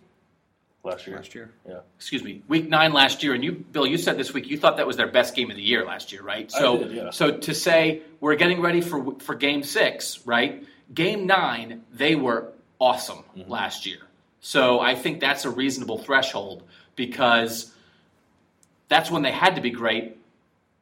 last 0.83 1.05
year. 1.07 1.15
Last 1.17 1.35
year. 1.35 1.51
Yeah. 1.67 1.79
excuse 1.97 2.23
me, 2.23 2.43
week 2.47 2.69
nine 2.69 2.93
last 2.93 3.23
year, 3.23 3.33
and 3.33 3.43
you, 3.43 3.51
Bill, 3.51 3.85
you 3.85 3.97
said 3.97 4.17
this 4.17 4.33
week 4.33 4.47
you 4.47 4.57
thought 4.57 4.77
that 4.77 4.87
was 4.87 4.95
their 4.97 5.07
best 5.11 5.35
game 5.35 5.49
of 5.51 5.57
the 5.57 5.63
year 5.63 5.85
last 5.85 6.11
year, 6.11 6.23
right? 6.23 6.51
So, 6.51 6.79
did, 6.79 6.91
yeah. 6.91 7.09
so 7.11 7.37
to 7.37 7.53
say 7.53 8.01
we're 8.19 8.35
getting 8.35 8.61
ready 8.61 8.81
for 8.81 9.15
for 9.19 9.35
game 9.35 9.63
six, 9.63 10.25
right? 10.25 10.63
Game 10.93 11.25
nine, 11.27 11.83
they 11.93 12.15
were 12.15 12.53
awesome 12.79 13.23
Mm-hmm. 13.37 13.51
last 13.51 13.85
year. 13.85 13.99
So 14.39 14.79
I 14.79 14.95
think 14.95 15.19
that's 15.19 15.45
a 15.45 15.49
reasonable 15.49 15.97
threshold 15.97 16.63
because 16.95 17.73
that's 18.87 19.11
when 19.11 19.21
they 19.21 19.31
had 19.31 19.55
to 19.55 19.61
be 19.61 19.71
great, 19.71 20.17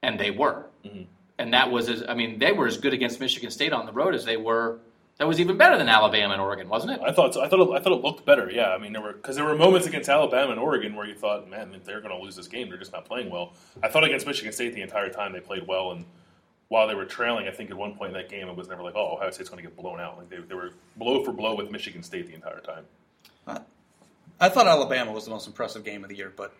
and 0.01 0.19
they 0.19 0.31
were. 0.31 0.65
Mm-hmm. 0.85 1.03
And 1.37 1.53
that 1.53 1.71
was, 1.71 1.89
as, 1.89 2.03
I 2.07 2.13
mean, 2.13 2.39
they 2.39 2.51
were 2.53 2.67
as 2.67 2.77
good 2.77 2.93
against 2.93 3.19
Michigan 3.19 3.51
State 3.51 3.73
on 3.73 3.85
the 3.85 3.91
road 3.91 4.15
as 4.15 4.23
they 4.23 4.37
were. 4.37 4.79
That 5.17 5.27
was 5.29 5.39
even 5.39 5.55
better 5.57 5.77
than 5.77 5.87
Alabama 5.87 6.33
and 6.33 6.41
Oregon, 6.41 6.67
wasn't 6.67 6.91
it? 6.91 6.99
I 7.01 7.13
thought 7.13 7.33
so. 7.33 7.41
I 7.41 7.47
thought 7.47 7.61
it, 7.61 7.71
I 7.73 7.79
thought 7.79 7.93
it 7.93 8.03
looked 8.03 8.25
better. 8.25 8.51
Yeah, 8.51 8.71
I 8.71 8.77
mean 8.77 8.91
there 8.91 9.01
were 9.01 9.13
because 9.13 9.37
there 9.37 9.45
were 9.45 9.55
moments 9.55 9.87
against 9.87 10.09
Alabama 10.09 10.51
and 10.51 10.59
Oregon 10.59 10.93
where 10.93 11.05
you 11.07 11.15
thought, 11.15 11.49
man, 11.49 11.73
they're 11.85 12.01
going 12.01 12.13
to 12.15 12.21
lose 12.21 12.35
this 12.35 12.47
game. 12.49 12.67
They're 12.67 12.77
just 12.77 12.91
not 12.91 13.05
playing 13.05 13.29
well. 13.29 13.53
I 13.81 13.87
thought 13.87 14.03
against 14.03 14.27
Michigan 14.27 14.51
State 14.51 14.73
the 14.75 14.81
entire 14.81 15.09
time 15.09 15.31
they 15.31 15.39
played 15.39 15.65
well, 15.67 15.91
and 15.91 16.03
while 16.67 16.87
they 16.87 16.95
were 16.95 17.05
trailing, 17.05 17.47
I 17.47 17.51
think 17.51 17.69
at 17.71 17.77
one 17.77 17.95
point 17.95 18.09
in 18.09 18.13
that 18.21 18.27
game 18.29 18.49
it 18.49 18.55
was 18.57 18.67
never 18.67 18.83
like, 18.83 18.95
oh, 18.95 19.15
Ohio 19.15 19.31
State's 19.31 19.49
going 19.49 19.63
to 19.63 19.69
get 19.69 19.77
blown 19.77 20.01
out. 20.01 20.17
Like 20.17 20.29
they, 20.29 20.37
they 20.39 20.55
were 20.55 20.71
blow 20.97 21.23
for 21.23 21.31
blow 21.31 21.55
with 21.55 21.71
Michigan 21.71 22.03
State 22.03 22.27
the 22.27 22.33
entire 22.33 22.59
time. 22.59 22.85
I 24.39 24.49
thought 24.49 24.67
Alabama 24.67 25.11
was 25.13 25.23
the 25.25 25.31
most 25.31 25.47
impressive 25.47 25.85
game 25.85 26.03
of 26.03 26.09
the 26.09 26.17
year, 26.17 26.33
but 26.35 26.53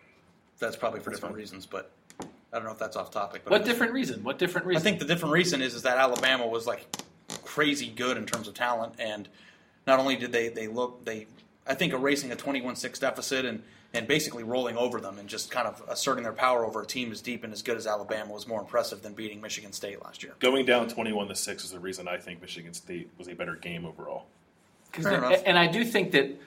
that's 0.58 0.76
probably 0.76 1.00
for 1.00 1.10
That's 1.10 1.18
different 1.18 1.34
fine. 1.34 1.40
reasons. 1.40 1.66
But 1.66 1.90
I 2.20 2.56
don't 2.56 2.64
know 2.64 2.70
if 2.72 2.78
that's 2.78 2.96
off 2.96 3.10
topic. 3.10 3.42
But 3.44 3.50
What 3.50 3.58
just- 3.58 3.70
different 3.70 3.92
reason? 3.92 4.22
What 4.24 4.38
different 4.38 4.66
reason? 4.66 4.80
I 4.80 4.82
think 4.82 4.98
the 4.98 5.04
different 5.04 5.34
reason 5.34 5.60
is 5.60 5.74
is 5.74 5.82
that 5.82 5.98
Alabama 5.98 6.46
was 6.46 6.66
like 6.66 6.86
crazy 7.56 7.88
good 7.88 8.18
in 8.18 8.26
terms 8.26 8.46
of 8.46 8.52
talent, 8.52 8.92
and 8.98 9.30
not 9.86 9.98
only 9.98 10.14
did 10.14 10.30
they 10.30 10.48
they 10.48 10.68
look 10.68 11.06
they 11.06 11.26
I 11.66 11.74
think 11.74 11.94
erasing 11.94 12.30
a 12.30 12.36
21-6 12.36 13.00
deficit 13.00 13.46
and 13.46 13.62
and 13.94 14.06
basically 14.06 14.42
rolling 14.42 14.76
over 14.76 15.00
them 15.00 15.18
and 15.18 15.26
just 15.26 15.50
kind 15.50 15.66
of 15.66 15.82
asserting 15.88 16.22
their 16.22 16.34
power 16.34 16.66
over 16.66 16.82
a 16.82 16.86
team 16.86 17.10
as 17.10 17.22
deep 17.22 17.44
and 17.44 17.52
as 17.54 17.62
good 17.62 17.78
as 17.78 17.86
Alabama 17.86 18.30
was 18.30 18.46
more 18.46 18.60
impressive 18.60 19.00
than 19.00 19.14
beating 19.14 19.40
Michigan 19.40 19.72
State 19.72 20.04
last 20.04 20.22
year. 20.22 20.34
Going 20.38 20.66
down 20.66 20.86
twenty-one 20.88 21.28
to 21.28 21.34
six 21.34 21.64
is 21.64 21.70
the 21.70 21.80
reason 21.80 22.06
I 22.06 22.18
think 22.18 22.42
Michigan 22.42 22.74
State 22.74 23.08
was 23.16 23.26
a 23.26 23.34
better 23.34 23.54
game 23.54 23.86
overall. 23.86 24.26
Fair 24.92 25.14
enough. 25.14 25.42
And 25.46 25.58
I 25.58 25.66
do 25.66 25.82
think 25.82 26.12
that, 26.12 26.38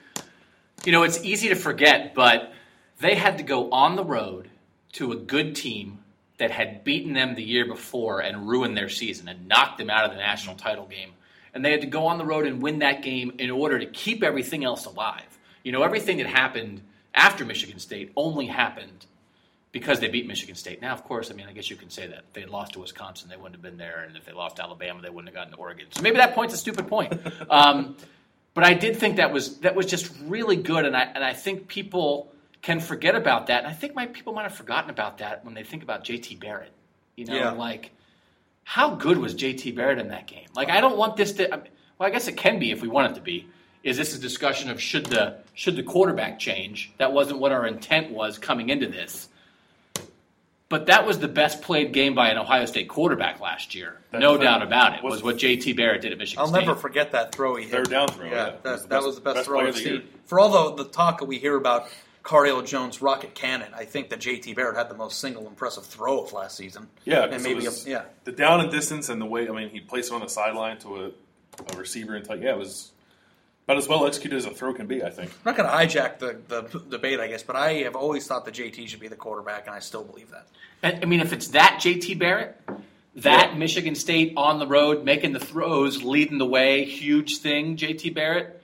you 0.84 0.92
know, 0.92 1.02
it's 1.02 1.24
easy 1.24 1.48
to 1.48 1.56
forget, 1.56 2.14
but 2.14 2.52
they 3.00 3.16
had 3.16 3.36
to 3.38 3.44
go 3.44 3.70
on 3.70 3.96
the 3.96 4.04
road 4.04 4.48
to 4.92 5.10
a 5.10 5.16
good 5.16 5.56
team 5.56 5.99
that 6.40 6.50
had 6.50 6.84
beaten 6.84 7.12
them 7.12 7.34
the 7.34 7.42
year 7.42 7.66
before 7.66 8.20
and 8.20 8.48
ruined 8.48 8.76
their 8.76 8.88
season 8.88 9.28
and 9.28 9.46
knocked 9.46 9.78
them 9.78 9.90
out 9.90 10.04
of 10.04 10.10
the 10.10 10.16
national 10.16 10.56
title 10.56 10.86
game. 10.86 11.12
And 11.52 11.64
they 11.64 11.70
had 11.70 11.82
to 11.82 11.86
go 11.86 12.06
on 12.06 12.18
the 12.18 12.24
road 12.24 12.46
and 12.46 12.62
win 12.62 12.78
that 12.78 13.02
game 13.02 13.34
in 13.38 13.50
order 13.50 13.78
to 13.78 13.86
keep 13.86 14.22
everything 14.22 14.64
else 14.64 14.86
alive. 14.86 15.38
You 15.62 15.72
know, 15.72 15.82
everything 15.82 16.16
that 16.16 16.26
happened 16.26 16.80
after 17.14 17.44
Michigan 17.44 17.78
State 17.78 18.12
only 18.16 18.46
happened 18.46 19.06
because 19.70 20.00
they 20.00 20.08
beat 20.08 20.26
Michigan 20.26 20.54
State. 20.54 20.80
Now, 20.80 20.94
of 20.94 21.04
course, 21.04 21.30
I 21.30 21.34
mean, 21.34 21.46
I 21.46 21.52
guess 21.52 21.68
you 21.68 21.76
can 21.76 21.90
say 21.90 22.06
that 22.06 22.18
if 22.18 22.32
they 22.32 22.40
had 22.40 22.50
lost 22.50 22.72
to 22.72 22.80
Wisconsin, 22.80 23.28
they 23.28 23.36
wouldn't 23.36 23.54
have 23.54 23.62
been 23.62 23.76
there, 23.76 24.04
and 24.06 24.16
if 24.16 24.24
they 24.24 24.32
lost 24.32 24.56
to 24.56 24.62
Alabama, 24.62 25.02
they 25.02 25.10
wouldn't 25.10 25.28
have 25.28 25.34
gotten 25.34 25.52
to 25.52 25.58
Oregon. 25.58 25.86
So 25.90 26.02
maybe 26.02 26.16
that 26.16 26.34
point's 26.34 26.54
a 26.54 26.58
stupid 26.58 26.88
point. 26.88 27.12
Um, 27.50 27.96
but 28.54 28.64
I 28.64 28.74
did 28.74 28.96
think 28.96 29.16
that 29.16 29.32
was 29.32 29.58
that 29.58 29.74
was 29.76 29.86
just 29.86 30.10
really 30.24 30.56
good, 30.56 30.84
and 30.84 30.96
I 30.96 31.02
and 31.02 31.22
I 31.22 31.32
think 31.34 31.68
people 31.68 32.32
can 32.62 32.80
forget 32.80 33.14
about 33.14 33.46
that. 33.46 33.64
And 33.64 33.66
I 33.66 33.74
think 33.74 33.94
my 33.94 34.06
people 34.06 34.32
might 34.32 34.42
have 34.42 34.54
forgotten 34.54 34.90
about 34.90 35.18
that 35.18 35.44
when 35.44 35.54
they 35.54 35.62
think 35.64 35.82
about 35.82 36.04
J.T. 36.04 36.36
Barrett. 36.36 36.72
You 37.16 37.24
know, 37.26 37.34
Yeah. 37.34 37.50
like 37.52 37.90
how 38.64 38.94
good 38.94 39.18
was 39.18 39.34
J.T. 39.34 39.72
Barrett 39.72 39.98
in 39.98 40.08
that 40.08 40.26
game? 40.26 40.46
Like, 40.54 40.68
I 40.70 40.80
don't 40.80 40.96
want 40.96 41.16
this 41.16 41.32
to. 41.32 41.52
I 41.52 41.56
mean, 41.56 41.68
well, 41.98 42.08
I 42.08 42.12
guess 42.12 42.28
it 42.28 42.36
can 42.36 42.58
be 42.58 42.70
if 42.70 42.82
we 42.82 42.88
want 42.88 43.12
it 43.12 43.14
to 43.16 43.20
be. 43.20 43.46
Is 43.82 43.96
this 43.96 44.14
a 44.14 44.18
discussion 44.20 44.70
of 44.70 44.80
should 44.80 45.06
the 45.06 45.38
should 45.54 45.76
the 45.76 45.82
quarterback 45.82 46.38
change? 46.38 46.92
That 46.98 47.12
wasn't 47.12 47.38
what 47.40 47.50
our 47.52 47.66
intent 47.66 48.10
was 48.10 48.38
coming 48.38 48.68
into 48.68 48.86
this. 48.86 49.28
But 50.68 50.86
that 50.86 51.04
was 51.04 51.18
the 51.18 51.26
best 51.28 51.62
played 51.62 51.92
game 51.92 52.14
by 52.14 52.28
an 52.28 52.38
Ohio 52.38 52.64
State 52.64 52.88
quarterback 52.88 53.40
last 53.40 53.74
year. 53.74 53.98
That's 54.12 54.20
no 54.22 54.36
the- 54.36 54.44
doubt 54.44 54.62
about 54.62 54.94
it. 54.94 55.02
Was, 55.02 55.14
was- 55.14 55.22
what 55.24 55.36
JT 55.38 55.76
Barrett 55.76 56.02
did 56.02 56.12
at 56.12 56.18
Michigan 56.18 56.42
I'll 56.42 56.46
State. 56.48 56.60
never 56.66 56.76
forget 56.76 57.10
that 57.12 57.34
throw 57.34 57.56
he 57.56 57.64
hit. 57.64 57.72
Third 57.72 57.90
down 57.90 58.06
throw, 58.08 58.26
Yeah, 58.26 58.30
yeah. 58.32 58.44
that, 58.62 58.64
Was 58.72 58.82
the 58.82 58.88
that 58.88 58.94
best- 58.96 59.06
was 59.06 59.14
the 59.16 59.20
best, 59.22 59.34
best 59.36 59.46
throw 59.46 59.58
play 59.58 59.62
I've 59.64 59.68
of 59.70 59.74
the 59.76 59.80
seen. 59.82 59.92
year. 59.94 60.02
For 60.26 60.38
all 60.38 60.74
the, 60.76 60.84
the 60.84 60.90
talk 60.90 61.18
that 61.18 61.24
we 61.24 61.38
hear 61.38 61.56
about 61.56 61.88
Cardale 62.22 62.66
Jones' 62.66 63.00
rocket 63.02 63.34
cannon, 63.34 63.72
I 63.74 63.84
think 63.84 64.10
that 64.10 64.20
JT 64.20 64.54
Barrett 64.54 64.76
had 64.76 64.88
the 64.88 64.94
most 64.94 65.18
single 65.20 65.46
impressive 65.46 65.86
throw 65.86 66.20
of 66.20 66.32
last 66.32 66.56
season. 66.56 66.88
Yeah, 67.04 67.22
and 67.24 67.32
'cause 67.32 67.42
maybe 67.42 67.64
it 67.64 67.68
was, 67.68 67.86
a, 67.86 67.90
yeah. 67.90 68.02
the 68.24 68.32
down 68.32 68.60
and 68.60 68.70
distance 68.70 69.08
and 69.08 69.20
the 69.20 69.26
way. 69.26 69.48
I 69.48 69.52
mean, 69.52 69.70
he 69.70 69.80
placed 69.80 70.10
it 70.10 70.14
on 70.14 70.20
the 70.20 70.28
sideline 70.28 70.78
to 70.80 70.96
a, 70.96 71.06
a 71.74 71.76
receiver 71.78 72.14
and 72.14 72.26
like, 72.28 72.42
yeah, 72.42 72.50
it 72.52 72.58
was 72.58 72.92
about 73.66 73.78
as 73.78 73.88
well 73.88 74.06
executed 74.06 74.36
as 74.36 74.46
a 74.46 74.50
throw 74.50 74.72
can 74.74 74.86
be. 74.86 75.02
I 75.02 75.10
think. 75.10 75.30
I'm 75.30 75.54
not 75.54 75.56
going 75.56 75.68
to 75.70 75.74
hijack 75.98 76.18
the, 76.18 76.36
the 76.48 76.78
debate, 76.90 77.20
I 77.20 77.28
guess, 77.28 77.42
but 77.42 77.56
I 77.56 77.74
have 77.84 77.96
always 77.96 78.26
thought 78.26 78.44
that 78.44 78.54
JT 78.54 78.88
should 78.88 79.00
be 79.00 79.08
the 79.08 79.16
quarterback, 79.16 79.66
and 79.66 79.74
I 79.74 79.78
still 79.78 80.04
believe 80.04 80.30
that. 80.30 80.46
I 80.82 81.00
I 81.02 81.04
mean, 81.06 81.20
if 81.20 81.32
it's 81.32 81.48
that 81.48 81.78
JT 81.80 82.18
Barrett, 82.18 82.60
that 83.16 83.52
Yeah. 83.52 83.58
Michigan 83.58 83.94
State 83.94 84.34
on 84.36 84.58
the 84.58 84.66
road 84.66 85.04
making 85.04 85.32
the 85.32 85.40
throws, 85.40 86.02
leading 86.02 86.38
the 86.38 86.46
way, 86.46 86.84
huge 86.84 87.38
thing, 87.38 87.76
JT 87.76 88.14
Barrett. 88.14 88.59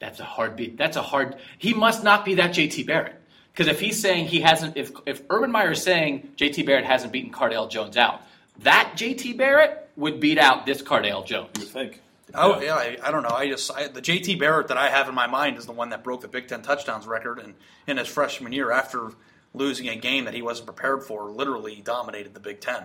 That's 0.00 0.20
a 0.20 0.24
hard 0.24 0.56
beat. 0.56 0.76
That's 0.76 0.96
a 0.96 1.02
hard. 1.02 1.36
He 1.58 1.74
must 1.74 2.04
not 2.04 2.24
be 2.24 2.34
that 2.34 2.50
JT 2.50 2.86
Barrett 2.86 3.20
because 3.52 3.66
if 3.66 3.80
he's 3.80 4.00
saying 4.00 4.26
he 4.26 4.40
hasn't, 4.40 4.76
if 4.76 4.92
if 5.06 5.22
Urban 5.30 5.50
Meyer 5.50 5.72
is 5.72 5.82
saying 5.82 6.30
JT 6.36 6.64
Barrett 6.64 6.84
hasn't 6.84 7.12
beaten 7.12 7.32
Cardale 7.32 7.68
Jones 7.68 7.96
out, 7.96 8.22
that 8.60 8.92
JT 8.96 9.36
Barrett 9.36 9.88
would 9.96 10.20
beat 10.20 10.38
out 10.38 10.66
this 10.66 10.82
Cardale 10.82 11.26
Jones. 11.26 11.50
You 11.58 11.64
think. 11.64 12.00
Oh 12.34 12.60
yeah, 12.60 12.74
I, 12.74 12.98
I 13.02 13.10
don't 13.10 13.22
know. 13.22 13.34
I 13.34 13.48
just 13.48 13.72
I, 13.74 13.88
the 13.88 14.02
JT 14.02 14.38
Barrett 14.38 14.68
that 14.68 14.76
I 14.76 14.90
have 14.90 15.08
in 15.08 15.14
my 15.14 15.26
mind 15.26 15.56
is 15.56 15.66
the 15.66 15.72
one 15.72 15.90
that 15.90 16.04
broke 16.04 16.20
the 16.20 16.28
Big 16.28 16.46
Ten 16.46 16.62
touchdowns 16.62 17.06
record, 17.06 17.38
and 17.38 17.54
in 17.86 17.96
his 17.96 18.06
freshman 18.06 18.52
year, 18.52 18.70
after 18.70 19.10
losing 19.54 19.88
a 19.88 19.96
game 19.96 20.26
that 20.26 20.34
he 20.34 20.42
wasn't 20.42 20.66
prepared 20.66 21.02
for, 21.02 21.24
literally 21.30 21.80
dominated 21.82 22.34
the 22.34 22.40
Big 22.40 22.60
Ten. 22.60 22.84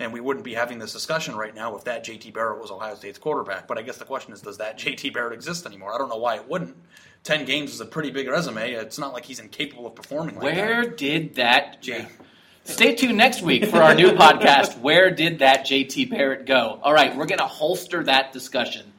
And 0.00 0.12
we 0.12 0.20
wouldn't 0.20 0.44
be 0.44 0.54
having 0.54 0.80
this 0.80 0.92
discussion 0.92 1.36
right 1.36 1.54
now 1.54 1.76
if 1.76 1.84
that 1.84 2.04
JT 2.04 2.34
Barrett 2.34 2.60
was 2.60 2.70
Ohio 2.72 2.96
State's 2.96 3.18
quarterback. 3.18 3.68
But 3.68 3.78
I 3.78 3.82
guess 3.82 3.96
the 3.96 4.04
question 4.04 4.32
is, 4.32 4.40
does 4.40 4.58
that 4.58 4.76
JT 4.78 5.14
Barrett 5.14 5.32
exist 5.32 5.66
anymore? 5.66 5.94
I 5.94 5.98
don't 5.98 6.08
know 6.08 6.16
why 6.16 6.34
it 6.34 6.48
wouldn't. 6.48 6.76
Ten 7.22 7.44
games 7.44 7.72
is 7.72 7.80
a 7.80 7.86
pretty 7.86 8.10
big 8.10 8.28
resume. 8.28 8.72
It's 8.72 8.98
not 8.98 9.12
like 9.12 9.24
he's 9.24 9.38
incapable 9.38 9.86
of 9.86 9.94
performing 9.94 10.34
like 10.34 10.44
Where 10.44 10.84
that. 10.84 10.96
did 10.96 11.36
that 11.36 11.80
J? 11.80 12.06
Stay 12.64 12.94
tuned 12.94 13.16
next 13.16 13.40
week 13.42 13.66
for 13.66 13.76
our 13.82 13.94
new 13.94 14.10
podcast. 14.12 14.80
Where 14.80 15.10
did 15.10 15.38
that 15.38 15.64
JT 15.66 16.10
Barrett 16.10 16.44
go? 16.46 16.80
All 16.82 16.92
right, 16.92 17.14
we're 17.16 17.26
going 17.26 17.38
to 17.38 17.46
holster 17.46 18.02
that 18.04 18.32
discussion. 18.32 18.92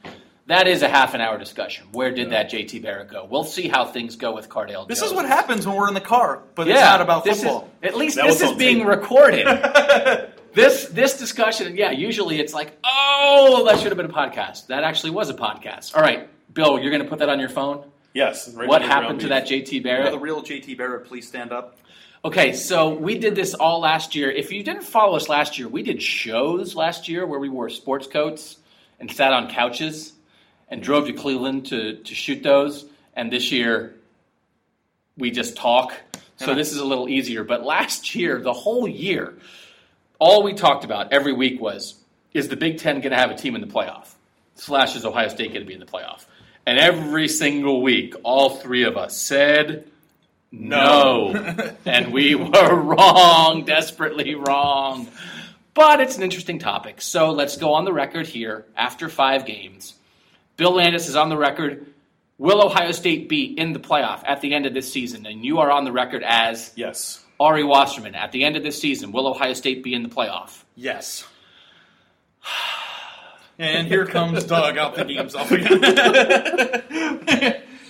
That 0.46 0.68
is 0.68 0.82
a 0.82 0.88
half 0.88 1.14
an 1.14 1.20
hour 1.20 1.36
discussion. 1.38 1.88
Where 1.92 2.12
did 2.12 2.30
that 2.30 2.48
JT 2.50 2.80
Barrett 2.82 3.10
go? 3.10 3.26
We'll 3.28 3.42
see 3.44 3.66
how 3.68 3.84
things 3.84 4.14
go 4.16 4.32
with 4.34 4.48
Cardale. 4.48 4.86
This 4.88 5.00
Jones. 5.00 5.10
is 5.10 5.16
what 5.16 5.26
happens 5.26 5.66
when 5.66 5.74
we're 5.76 5.88
in 5.88 5.94
the 5.94 6.00
car, 6.00 6.42
but 6.54 6.68
Yeah, 6.68 6.74
it's 6.74 6.82
not 6.82 7.00
about 7.00 7.26
football. 7.26 7.68
Is, 7.82 7.88
at 7.90 7.96
least 7.96 8.14
That 8.16 8.26
this 8.28 8.40
is 8.40 8.52
being 8.52 8.78
tape. 8.78 8.86
recorded. 8.86 9.46
this 10.56 10.86
this 10.86 11.18
discussion, 11.18 11.76
yeah. 11.76 11.90
Usually 11.90 12.40
it's 12.40 12.54
like, 12.54 12.76
oh, 12.82 13.64
that 13.66 13.78
should 13.78 13.88
have 13.88 13.96
been 13.96 14.06
a 14.06 14.12
podcast. 14.12 14.68
That 14.68 14.82
actually 14.84 15.10
was 15.10 15.28
a 15.28 15.34
podcast. 15.34 15.94
All 15.94 16.02
right, 16.02 16.28
Bill, 16.52 16.80
you're 16.80 16.90
going 16.90 17.02
to 17.02 17.08
put 17.08 17.20
that 17.20 17.28
on 17.28 17.38
your 17.38 17.50
phone. 17.50 17.84
Yes. 18.14 18.48
right 18.54 18.66
what 18.66 18.80
happened 18.80 19.20
to 19.20 19.28
that 19.28 19.46
JT 19.46 19.70
You 19.70 19.80
know, 19.80 19.84
Barrett? 19.84 20.12
the 20.12 20.18
real 20.18 20.42
JT 20.42 20.78
Barrett, 20.78 21.04
please 21.04 21.28
stand 21.28 21.52
up. 21.52 21.76
Okay, 22.24 22.54
so 22.54 22.94
we 22.94 23.18
did 23.18 23.34
this 23.34 23.52
all 23.52 23.80
last 23.80 24.14
year. 24.14 24.30
If 24.30 24.50
you 24.50 24.64
didn't 24.64 24.84
follow 24.84 25.16
us 25.16 25.28
last 25.28 25.58
year, 25.58 25.68
we 25.68 25.82
did 25.82 26.00
shows 26.02 26.74
last 26.74 27.08
year 27.08 27.26
where 27.26 27.38
we 27.38 27.50
wore 27.50 27.68
sports 27.68 28.06
coats 28.06 28.56
and 28.98 29.12
sat 29.12 29.34
on 29.34 29.50
couches 29.50 30.14
and 30.70 30.82
drove 30.82 31.06
to 31.06 31.12
Cleveland 31.12 31.66
to, 31.66 31.96
to 31.96 32.14
shoot 32.14 32.42
those. 32.42 32.86
And 33.14 33.30
this 33.30 33.52
year, 33.52 33.94
we 35.18 35.30
just 35.30 35.54
talk. 35.54 35.92
So 36.36 36.54
this 36.54 36.72
is 36.72 36.78
a 36.78 36.84
little 36.84 37.08
easier. 37.10 37.44
But 37.44 37.64
last 37.64 38.14
year, 38.14 38.40
the 38.40 38.54
whole 38.54 38.88
year, 38.88 39.34
all 40.18 40.42
we 40.42 40.54
talked 40.54 40.84
about 40.84 41.12
every 41.12 41.32
week 41.32 41.60
was 41.60 41.94
is 42.32 42.48
the 42.48 42.56
Big 42.56 42.78
Ten 42.78 43.00
going 43.00 43.12
to 43.12 43.16
have 43.16 43.30
a 43.30 43.34
team 43.34 43.54
in 43.54 43.60
the 43.60 43.66
playoff? 43.66 44.12
Slash, 44.54 44.96
is 44.96 45.04
Ohio 45.04 45.28
State 45.28 45.48
going 45.52 45.60
to 45.60 45.66
be 45.66 45.74
in 45.74 45.80
the 45.80 45.86
playoff? 45.86 46.24
And 46.66 46.78
every 46.78 47.28
single 47.28 47.82
week, 47.82 48.14
all 48.22 48.50
three 48.50 48.84
of 48.84 48.96
us 48.96 49.16
said 49.16 49.90
no. 50.50 51.32
and 51.84 52.12
we 52.12 52.34
were 52.34 52.74
wrong, 52.74 53.64
desperately 53.64 54.34
wrong. 54.34 55.08
But 55.74 56.00
it's 56.00 56.16
an 56.16 56.22
interesting 56.22 56.58
topic. 56.58 57.02
So 57.02 57.30
let's 57.30 57.56
go 57.56 57.74
on 57.74 57.84
the 57.84 57.92
record 57.92 58.26
here 58.26 58.64
after 58.76 59.08
five 59.08 59.44
games. 59.44 59.94
Bill 60.56 60.72
Landis 60.72 61.08
is 61.08 61.16
on 61.16 61.28
the 61.28 61.36
record. 61.36 61.86
Will 62.38 62.64
Ohio 62.64 62.92
State 62.92 63.28
be 63.28 63.44
in 63.44 63.72
the 63.72 63.78
playoff 63.78 64.22
at 64.24 64.40
the 64.40 64.54
end 64.54 64.66
of 64.66 64.74
this 64.74 64.90
season? 64.90 65.26
And 65.26 65.44
you 65.44 65.58
are 65.58 65.70
on 65.70 65.84
the 65.84 65.92
record 65.92 66.22
as 66.24 66.72
Yes. 66.76 67.22
Ari 67.38 67.64
Wasserman. 67.64 68.14
At 68.14 68.32
the 68.32 68.44
end 68.44 68.56
of 68.56 68.62
this 68.62 68.80
season, 68.80 69.12
will 69.12 69.26
Ohio 69.28 69.52
State 69.52 69.82
be 69.82 69.94
in 69.94 70.02
the 70.02 70.08
playoff? 70.08 70.64
Yes. 70.74 71.26
And 73.58 73.88
here 73.88 74.06
comes 74.06 74.44
Doug 74.44 74.76
out 74.76 74.94
thinking 74.96 75.16
himself 75.16 75.50
again. 75.50 75.82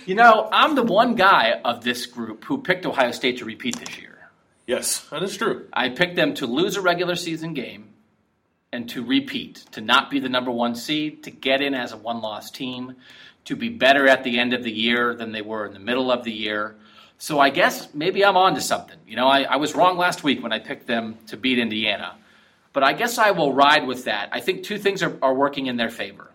You 0.05 0.15
know, 0.15 0.47
I'm 0.53 0.75
the 0.75 0.83
one 0.83 1.15
guy 1.15 1.59
of 1.65 1.83
this 1.83 2.05
group 2.05 2.45
who 2.45 2.61
picked 2.61 2.85
Ohio 2.85 3.11
State 3.11 3.39
to 3.39 3.45
repeat 3.45 3.77
this 3.77 3.97
year. 3.99 4.29
Yes, 4.65 5.01
that 5.09 5.21
is 5.21 5.35
true. 5.35 5.67
I 5.73 5.89
picked 5.89 6.15
them 6.15 6.33
to 6.35 6.45
lose 6.45 6.77
a 6.77 6.81
regular 6.81 7.15
season 7.15 7.53
game 7.53 7.89
and 8.71 8.89
to 8.89 9.03
repeat, 9.03 9.65
to 9.71 9.81
not 9.81 10.09
be 10.09 10.19
the 10.19 10.29
number 10.29 10.51
one 10.51 10.75
seed, 10.75 11.23
to 11.23 11.31
get 11.31 11.61
in 11.61 11.73
as 11.73 11.91
a 11.91 11.97
one 11.97 12.21
loss 12.21 12.51
team, 12.51 12.95
to 13.45 13.55
be 13.55 13.69
better 13.69 14.07
at 14.07 14.23
the 14.23 14.39
end 14.39 14.53
of 14.53 14.63
the 14.63 14.71
year 14.71 15.13
than 15.13 15.31
they 15.33 15.41
were 15.41 15.65
in 15.65 15.73
the 15.73 15.79
middle 15.79 16.09
of 16.11 16.23
the 16.23 16.31
year. 16.31 16.77
So 17.17 17.39
I 17.39 17.49
guess 17.49 17.93
maybe 17.93 18.23
I'm 18.23 18.37
on 18.37 18.55
to 18.55 18.61
something. 18.61 18.97
You 19.07 19.15
know, 19.15 19.27
I, 19.27 19.43
I 19.43 19.55
was 19.55 19.73
wrong 19.75 19.97
last 19.97 20.23
week 20.23 20.43
when 20.43 20.51
I 20.51 20.59
picked 20.59 20.87
them 20.87 21.17
to 21.27 21.37
beat 21.37 21.57
Indiana. 21.59 22.15
But 22.73 22.83
I 22.83 22.93
guess 22.93 23.17
I 23.17 23.31
will 23.31 23.53
ride 23.53 23.87
with 23.87 24.05
that. 24.05 24.29
I 24.31 24.39
think 24.39 24.63
two 24.63 24.77
things 24.77 25.01
are, 25.01 25.17
are 25.21 25.33
working 25.33 25.65
in 25.65 25.77
their 25.77 25.89
favor. 25.89 26.31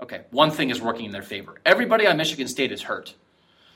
Okay, 0.00 0.22
one 0.30 0.50
thing 0.50 0.70
is 0.70 0.80
working 0.82 1.04
in 1.06 1.12
their 1.12 1.22
favor. 1.22 1.60
Everybody 1.64 2.06
on 2.06 2.16
Michigan 2.16 2.48
State 2.48 2.72
is 2.72 2.82
hurt. 2.82 3.14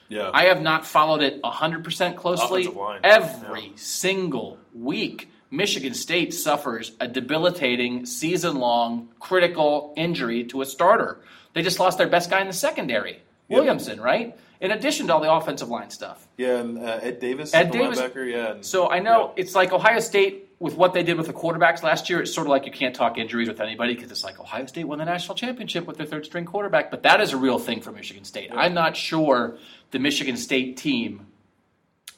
Yeah. 0.09 0.31
I 0.35 0.45
have 0.45 0.61
not 0.61 0.85
followed 0.85 1.23
it 1.23 1.41
100% 1.43 2.17
closely. 2.17 2.69
Every 3.05 3.63
Yeah. 3.63 3.69
single 3.77 4.59
week, 4.75 5.31
Michigan 5.51 5.95
State 5.95 6.35
suffers 6.35 6.93
a 6.99 7.07
debilitating, 7.07 8.05
season 8.05 8.57
long, 8.57 9.09
critical 9.21 9.93
injury 9.97 10.45
to 10.45 10.61
a 10.61 10.67
starter. 10.67 11.21
They 11.55 11.63
just 11.63 11.79
lost 11.79 11.99
their 11.99 12.09
best 12.09 12.31
guy 12.31 12.41
in 12.41 12.47
the 12.49 12.53
secondary, 12.53 13.23
Williamson, 13.49 14.01
right? 14.01 14.37
In 14.61 14.73
addition 14.73 15.07
to 15.07 15.15
all 15.15 15.21
the 15.21 15.33
offensive 15.33 15.69
line 15.69 15.91
stuff. 15.91 16.27
yeah, 16.37 16.59
and 16.59 16.79
uh, 16.79 16.99
Ed 17.01 17.21
Davis, 17.21 17.55
Ed 17.55 17.71
the 17.73 17.79
Davis- 17.79 18.01
linebacker, 18.01 18.31
yeah. 18.31 18.53
and- 18.53 18.65
So 18.65 18.89
I 18.91 18.99
know 18.99 19.29
yeah. 19.37 19.43
it's 19.43 19.55
like 19.55 19.73
Ohio 19.73 20.01
State 20.01 20.47
with 20.59 20.75
what 20.75 20.93
they 20.93 21.05
did 21.05 21.17
with 21.17 21.29
the 21.29 21.33
quarterbacks 21.33 21.85
last 21.85 22.11
year. 22.11 22.21
It's 22.21 22.35
sort 22.35 22.49
of 22.49 22.51
like 22.51 22.67
you 22.67 22.73
can't 22.73 22.95
talk 22.95 23.17
injuries 23.19 23.47
with 23.49 23.61
anybody 23.61 23.95
because 23.95 24.11
it's 24.11 24.25
like 24.25 24.41
Ohio 24.41 24.67
State 24.67 24.85
won 24.85 24.99
the 24.99 25.05
national 25.05 25.37
championship 25.37 25.87
with 25.87 25.97
their 25.97 26.07
third 26.07 26.25
string 26.27 26.45
quarterback. 26.45 26.91
But 26.91 27.05
that 27.05 27.21
is 27.21 27.33
a 27.33 27.37
real 27.37 27.61
thing 27.61 27.81
for 27.81 27.93
Michigan 27.93 28.25
State. 28.25 28.51
I'm 28.53 28.75
not 28.75 28.97
sure 28.97 29.59
the 29.93 30.01
Michigan 30.01 30.37
State 30.37 30.77
team 30.77 31.27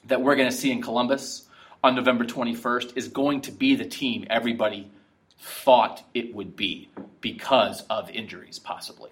that 0.06 0.22
we're 0.22 0.36
going 0.36 0.48
to 0.48 0.56
see 0.56 0.70
in 0.72 0.80
Columbus 0.80 1.46
on 1.84 1.94
November 1.94 2.24
21st 2.24 2.96
is 2.96 3.08
going 3.08 3.42
to 3.42 3.52
be 3.52 3.74
the 3.74 3.84
team 3.84 4.26
everybody 4.30 4.90
thought 5.38 6.02
it 6.14 6.34
would 6.34 6.56
be 6.56 6.88
because 7.20 7.82
of 7.90 8.08
injuries, 8.10 8.58
possibly. 8.58 9.10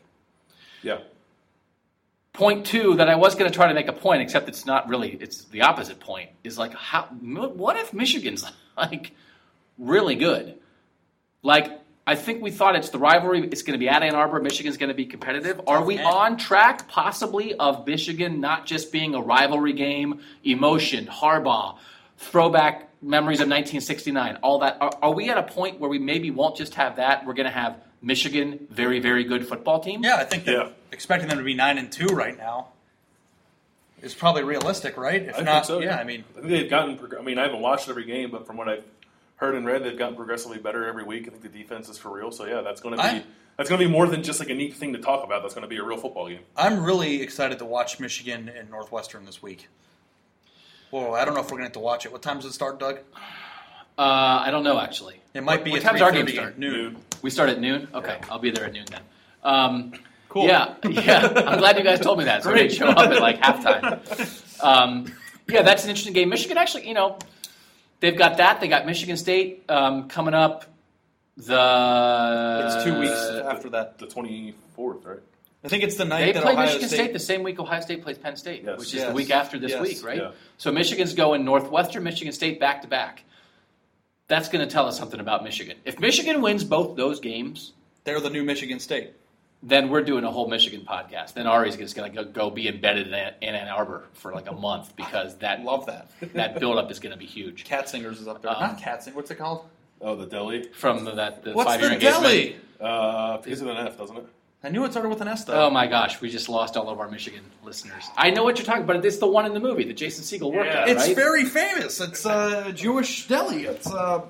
Yeah. 0.82 0.98
Point 2.38 2.66
two 2.66 2.94
that 2.94 3.08
I 3.08 3.16
was 3.16 3.34
going 3.34 3.50
to 3.50 3.54
try 3.54 3.66
to 3.66 3.74
make 3.74 3.88
a 3.88 3.92
point, 3.92 4.22
except 4.22 4.48
it's 4.48 4.64
not 4.64 4.88
really. 4.88 5.18
It's 5.20 5.46
the 5.46 5.62
opposite 5.62 5.98
point. 5.98 6.30
Is 6.44 6.56
like 6.56 6.72
how? 6.72 7.02
What 7.06 7.76
if 7.76 7.92
Michigan's 7.92 8.44
like 8.76 9.10
really 9.76 10.14
good? 10.14 10.54
Like 11.42 11.80
I 12.06 12.14
think 12.14 12.40
we 12.40 12.52
thought 12.52 12.76
it's 12.76 12.90
the 12.90 12.98
rivalry. 12.98 13.46
It's 13.48 13.62
going 13.62 13.74
to 13.74 13.78
be 13.78 13.88
at 13.88 14.04
Ann 14.04 14.14
Arbor. 14.14 14.40
Michigan's 14.40 14.76
going 14.76 14.88
to 14.88 14.94
be 14.94 15.04
competitive. 15.04 15.60
Are 15.66 15.84
we 15.84 15.98
on 15.98 16.36
track, 16.36 16.88
possibly, 16.88 17.54
of 17.54 17.86
Michigan 17.86 18.40
not 18.40 18.66
just 18.66 18.92
being 18.92 19.16
a 19.16 19.20
rivalry 19.20 19.72
game, 19.72 20.20
emotion, 20.44 21.06
Harbaugh, 21.06 21.76
throwback 22.18 22.88
memories 23.02 23.40
of 23.40 23.48
1969, 23.48 24.36
all 24.36 24.60
that? 24.60 24.78
Are, 24.80 24.92
are 25.02 25.12
we 25.12 25.28
at 25.28 25.38
a 25.38 25.42
point 25.42 25.80
where 25.80 25.90
we 25.90 25.98
maybe 25.98 26.30
won't 26.30 26.56
just 26.56 26.76
have 26.76 26.96
that? 26.96 27.26
We're 27.26 27.34
going 27.34 27.46
to 27.46 27.52
have 27.52 27.76
Michigan, 28.00 28.66
very, 28.70 29.00
very 29.00 29.24
good 29.24 29.46
football 29.46 29.80
team. 29.80 30.02
yeah, 30.02 30.16
I 30.16 30.24
think 30.24 30.44
that 30.44 30.52
Yeah. 30.52 30.68
Expecting 30.92 31.28
them 31.28 31.38
to 31.38 31.44
be 31.44 31.54
nine 31.54 31.78
and 31.78 31.90
two 31.90 32.06
right 32.06 32.36
now 32.36 32.68
is 34.02 34.14
probably 34.14 34.42
realistic, 34.44 34.96
right? 34.96 35.22
If 35.22 35.38
I 35.38 35.42
not, 35.42 35.52
think 35.52 35.64
so. 35.66 35.80
yeah, 35.80 35.96
I 35.98 36.04
mean, 36.04 36.24
I 36.36 36.40
think 36.40 36.48
they've 36.50 36.70
gotten. 36.70 36.98
I 37.18 37.22
mean, 37.22 37.38
I 37.38 37.42
haven't 37.42 37.60
watched 37.60 37.88
every 37.88 38.04
game, 38.04 38.30
but 38.30 38.46
from 38.46 38.56
what 38.56 38.68
I've 38.68 38.84
heard 39.36 39.54
and 39.54 39.66
read, 39.66 39.84
they've 39.84 39.98
gotten 39.98 40.16
progressively 40.16 40.58
better 40.58 40.86
every 40.86 41.04
week. 41.04 41.26
I 41.26 41.30
think 41.30 41.42
the 41.42 41.48
defense 41.48 41.88
is 41.88 41.98
for 41.98 42.10
real. 42.10 42.30
So 42.30 42.44
yeah, 42.46 42.60
that's 42.62 42.80
going 42.80 42.96
to 42.96 43.02
be 43.02 43.08
I- 43.08 43.24
that's 43.56 43.68
going 43.68 43.80
to 43.80 43.86
be 43.86 43.90
more 43.90 44.06
than 44.06 44.22
just 44.22 44.38
like 44.38 44.50
a 44.50 44.54
neat 44.54 44.74
thing 44.76 44.92
to 44.92 45.00
talk 45.00 45.24
about. 45.24 45.42
That's 45.42 45.52
going 45.54 45.62
to 45.62 45.68
be 45.68 45.78
a 45.78 45.82
real 45.82 45.96
football 45.98 46.28
game. 46.28 46.38
I'm 46.56 46.84
really 46.84 47.20
excited 47.22 47.58
to 47.58 47.64
watch 47.64 47.98
Michigan 47.98 48.48
and 48.48 48.70
Northwestern 48.70 49.24
this 49.24 49.42
week. 49.42 49.66
Well, 50.92 51.14
I 51.16 51.24
don't 51.24 51.34
know 51.34 51.40
if 51.40 51.46
we're 51.46 51.58
going 51.58 51.62
to 51.62 51.66
have 51.66 51.72
to 51.72 51.80
watch 51.80 52.06
it. 52.06 52.12
What 52.12 52.22
time 52.22 52.36
does 52.36 52.46
it 52.46 52.52
start, 52.52 52.78
Doug? 52.78 52.98
Uh, 53.98 54.00
I 54.46 54.50
don't 54.52 54.62
know 54.62 54.78
actually. 54.78 55.20
It 55.34 55.42
might 55.42 55.56
What- 55.58 55.64
be 55.64 55.70
What 55.72 55.80
at 55.84 55.88
time's 55.90 56.02
our 56.02 56.12
game 56.12 56.28
start? 56.28 56.56
Noon. 56.56 56.98
We 57.20 57.30
start 57.30 57.48
at 57.50 57.60
noon. 57.60 57.88
Okay, 57.92 58.18
I'll 58.30 58.38
be 58.38 58.52
there 58.52 58.64
at 58.66 58.72
noon 58.72 58.86
then. 58.88 59.02
Um, 59.42 59.92
Cool. 60.28 60.46
Yeah, 60.46 60.74
yeah. 60.88 61.32
I'm 61.46 61.58
glad 61.58 61.78
you 61.78 61.84
guys 61.84 62.00
told 62.00 62.18
me 62.18 62.24
that. 62.24 62.42
So 62.42 62.50
I 62.52 62.54
didn't 62.56 62.72
show 62.72 62.86
up 62.88 62.98
at 62.98 63.20
like 63.20 63.40
halftime. 63.40 64.62
Um, 64.62 65.12
yeah, 65.48 65.62
that's 65.62 65.84
an 65.84 65.90
interesting 65.90 66.12
game. 66.12 66.28
Michigan 66.28 66.58
actually, 66.58 66.86
you 66.86 66.94
know, 66.94 67.18
they've 68.00 68.16
got 68.16 68.36
that. 68.36 68.60
They 68.60 68.68
got 68.68 68.84
Michigan 68.86 69.16
State 69.16 69.64
um, 69.68 70.08
coming 70.08 70.34
up. 70.34 70.64
The 71.36 72.64
It's 72.74 72.84
two 72.84 72.98
weeks 72.98 73.12
after 73.44 73.70
that. 73.70 73.98
The 73.98 74.06
twenty 74.06 74.54
fourth, 74.74 75.04
right? 75.04 75.20
I 75.64 75.68
think 75.68 75.82
it's 75.82 75.96
the 75.96 76.04
night 76.04 76.26
They 76.26 76.32
that 76.32 76.42
play 76.42 76.52
Ohio 76.52 76.66
Michigan 76.66 76.88
State. 76.88 76.96
State. 76.98 77.12
the 77.12 77.18
same 77.18 77.42
week 77.42 77.58
Ohio 77.58 77.80
State 77.80 78.02
plays 78.02 78.16
Penn 78.18 78.36
State, 78.36 78.62
Yes. 78.64 78.78
which 78.78 78.88
is 78.88 78.94
Yes. 79.00 79.08
the 79.08 79.14
week 79.14 79.30
after 79.30 79.58
this 79.58 79.72
Yes. 79.72 79.82
week, 79.82 80.04
right? 80.04 80.18
Yeah. 80.18 80.30
So 80.56 80.70
Michigan's 80.70 81.14
going 81.14 81.44
Northwestern, 81.44 82.04
Michigan 82.04 82.32
State 82.32 82.60
back 82.60 82.82
to 82.82 82.88
back. 82.88 83.24
That's 84.28 84.48
going 84.48 84.66
to 84.66 84.72
tell 84.72 84.86
us 84.86 84.96
something 84.98 85.18
about 85.20 85.42
Michigan. 85.42 85.76
If 85.84 85.98
Michigan 86.00 86.42
wins 86.42 86.62
both 86.64 86.96
those 86.96 87.18
games, 87.18 87.72
They're 88.04 88.20
the 88.20 88.30
new 88.30 88.44
Michigan 88.44 88.78
State. 88.78 89.12
Then 89.62 89.88
we're 89.88 90.02
doing 90.02 90.24
a 90.24 90.30
whole 90.30 90.48
Michigan 90.48 90.82
podcast. 90.88 91.34
Then 91.34 91.46
Ari's 91.46 91.76
just 91.76 91.96
going 91.96 92.12
to 92.12 92.24
go 92.24 92.50
be 92.50 92.68
embedded 92.68 93.08
in 93.08 93.14
in 93.42 93.54
Ann 93.54 93.68
Arbor 93.68 94.04
for 94.14 94.32
like 94.32 94.48
a 94.50 94.54
month 94.54 94.94
because 94.96 95.36
that 95.38 95.62
Love 95.64 95.86
that. 95.86 96.10
that 96.34 96.58
buildup 96.60 96.90
is 96.90 96.98
going 97.00 97.12
to 97.12 97.18
be 97.18 97.26
huge. 97.26 97.64
Cat 97.64 97.88
Singers 97.88 98.20
is 98.20 98.28
up 98.28 98.42
there. 98.42 98.52
Um, 98.52 98.60
Not 98.60 98.78
Cat 98.78 99.02
Sing. 99.02 99.14
What's 99.14 99.30
it 99.30 99.36
called? 99.36 99.66
Oh, 100.00 100.14
the 100.14 100.26
deli. 100.26 100.68
From 100.72 101.04
the, 101.04 101.12
that 101.12 101.42
the 101.42 101.52
What's 101.52 101.70
five 101.70 101.80
year 101.80 101.88
the 101.88 101.94
engagement. 101.96 102.22
deli? 102.24 102.56
Uh, 102.80 103.38
begins 103.38 103.60
with 103.62 103.76
an 103.76 103.86
F, 103.88 103.98
doesn't 103.98 104.16
it? 104.16 104.26
I 104.62 104.70
knew 104.70 104.84
it 104.84 104.90
started 104.90 105.08
with 105.08 105.20
an 105.20 105.28
S 105.28 105.44
though. 105.44 105.66
Oh 105.66 105.70
my 105.70 105.86
gosh, 105.86 106.20
we 106.20 106.28
just 106.30 106.48
lost 106.48 106.76
all 106.76 106.88
of 106.88 106.98
our 106.98 107.08
Michigan 107.08 107.42
listeners. 107.64 108.04
I 108.16 108.30
know 108.30 108.42
what 108.42 108.58
you're 108.58 108.66
talking 108.66 108.82
about. 108.82 109.04
It's 109.04 109.18
the 109.18 109.26
one 109.26 109.46
in 109.46 109.54
the 109.54 109.60
movie 109.60 109.84
that 109.84 109.96
Jason 109.96 110.24
Segel 110.24 110.52
worked 110.52 110.66
Yeah. 110.66 110.82
at, 110.82 110.88
it's 110.88 111.06
right? 111.06 111.14
very 111.16 111.44
famous. 111.44 112.00
It's 112.00 112.24
a 112.26 112.72
Jewish 112.74 113.28
deli. 113.28 113.66
It's 113.66 113.86
uh, 113.88 114.22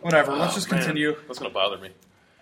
whatever. 0.00 0.32
Let's 0.32 0.54
just 0.54 0.70
Man, 0.70 0.80
continue. 0.80 1.14
That's 1.26 1.38
gonna 1.38 1.52
bother 1.52 1.76
me. 1.78 1.90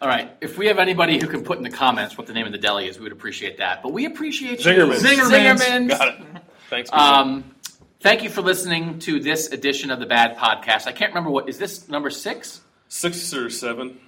All 0.05 0.11
right. 0.11 0.31
If 0.43 0.59
we 0.59 0.67
have 0.67 0.79
anybody 0.79 1.19
who 1.19 1.27
can 1.27 1.45
put 1.45 1.57
in 1.57 1.64
the 1.64 1.71
comments 1.71 2.19
what 2.19 2.27
the 2.27 2.35
name 2.35 2.45
of 2.45 2.53
the 2.53 2.59
deli 2.59 2.87
is, 2.87 2.99
we 2.99 3.05
would 3.05 3.12
appreciate 3.12 3.57
that. 3.57 3.83
But 3.83 3.95
we 3.95 4.05
appreciate 4.05 4.62
you. 4.62 4.71
Zingerman's. 4.73 5.03
Zingerman's. 5.03 5.88
Got 5.88 6.09
it. 6.09 6.27
Thanks. 6.69 6.90
Um, 6.93 7.55
thank 8.01 8.23
you 8.23 8.29
for 8.29 8.43
listening 8.43 8.99
to 8.99 9.19
this 9.19 9.49
edition 9.51 9.90
of 9.90 10.01
the 10.01 10.05
Bad 10.05 10.37
Podcast. 10.37 10.87
I 10.87 10.93
can't 10.93 11.12
remember 11.12 11.31
what 11.31 11.49
is 11.49 11.57
this 11.57 11.88
number 11.88 12.11
six? 12.11 12.61
six 12.88 13.33
or 13.33 13.49
seven. 13.49 13.99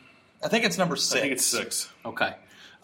I 0.45 0.49
think 0.49 0.67
it's 0.67 0.77
number 0.77 0.97
six. 0.97 1.17
I 1.17 1.21
think 1.23 1.33
it's 1.33 1.47
six. 1.47 1.89
Okay. 2.05 2.35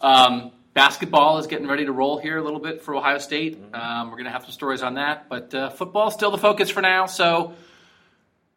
Um, 0.01 0.51
basketball 0.73 1.37
is 1.37 1.45
getting 1.45 1.67
ready 1.67 1.85
to 1.85 1.91
roll 1.91 2.17
here 2.17 2.39
a 2.39 2.43
little 2.43 2.59
bit 2.59 2.81
for 2.81 2.95
Ohio 2.95 3.19
State. 3.19 3.61
Um, 3.75 4.09
we're 4.09 4.17
going 4.17 4.25
to 4.25 4.31
have 4.31 4.41
some 4.41 4.51
stories 4.51 4.81
on 4.81 4.95
that, 4.95 5.29
but 5.29 5.53
uh, 5.53 5.69
football 5.69 6.07
is 6.07 6.15
still 6.15 6.31
the 6.31 6.39
focus 6.39 6.71
for 6.71 6.81
now. 6.81 7.05
So 7.05 7.53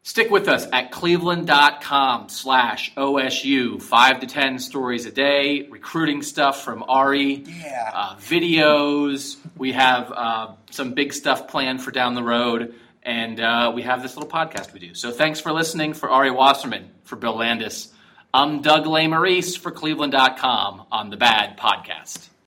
stick 0.07 0.31
with 0.31 0.47
us 0.47 0.65
at 0.71 0.89
cleveland.com 0.91 2.29
slash 2.29 2.93
OSU. 2.95 3.81
Five 3.81 4.21
to 4.21 4.27
ten 4.27 4.57
stories 4.57 5.05
a 5.05 5.11
day, 5.11 5.67
recruiting 5.67 6.21
stuff 6.21 6.63
from 6.63 6.83
Ari, 6.87 7.43
Yeah. 7.45 7.91
uh, 7.93 8.15
videos. 8.15 9.35
We 9.57 9.73
have 9.73 10.09
uh, 10.15 10.53
some 10.71 10.93
big 10.93 11.11
stuff 11.11 11.49
planned 11.49 11.81
for 11.81 11.91
down 11.91 12.15
the 12.15 12.23
road. 12.23 12.73
And 13.03 13.39
uh, 13.39 13.71
we 13.75 13.81
have 13.83 14.01
this 14.01 14.15
little 14.15 14.29
podcast 14.29 14.73
we 14.73 14.79
do. 14.79 14.93
So 14.93 15.11
thanks 15.11 15.39
for 15.41 15.51
listening. 15.51 15.93
For 15.93 16.09
Ari 16.09 16.31
Wasserman, 16.31 16.89
for 17.03 17.15
Bill 17.17 17.35
Landis, 17.37 17.89
I'm 18.33 18.61
Doug 18.61 18.85
Lesmerises 18.85 19.57
for 19.57 19.71
Cleveland.com 19.71 20.85
on 20.91 21.09
the 21.09 21.17
Bad 21.17 21.57
Podcast. 21.57 22.27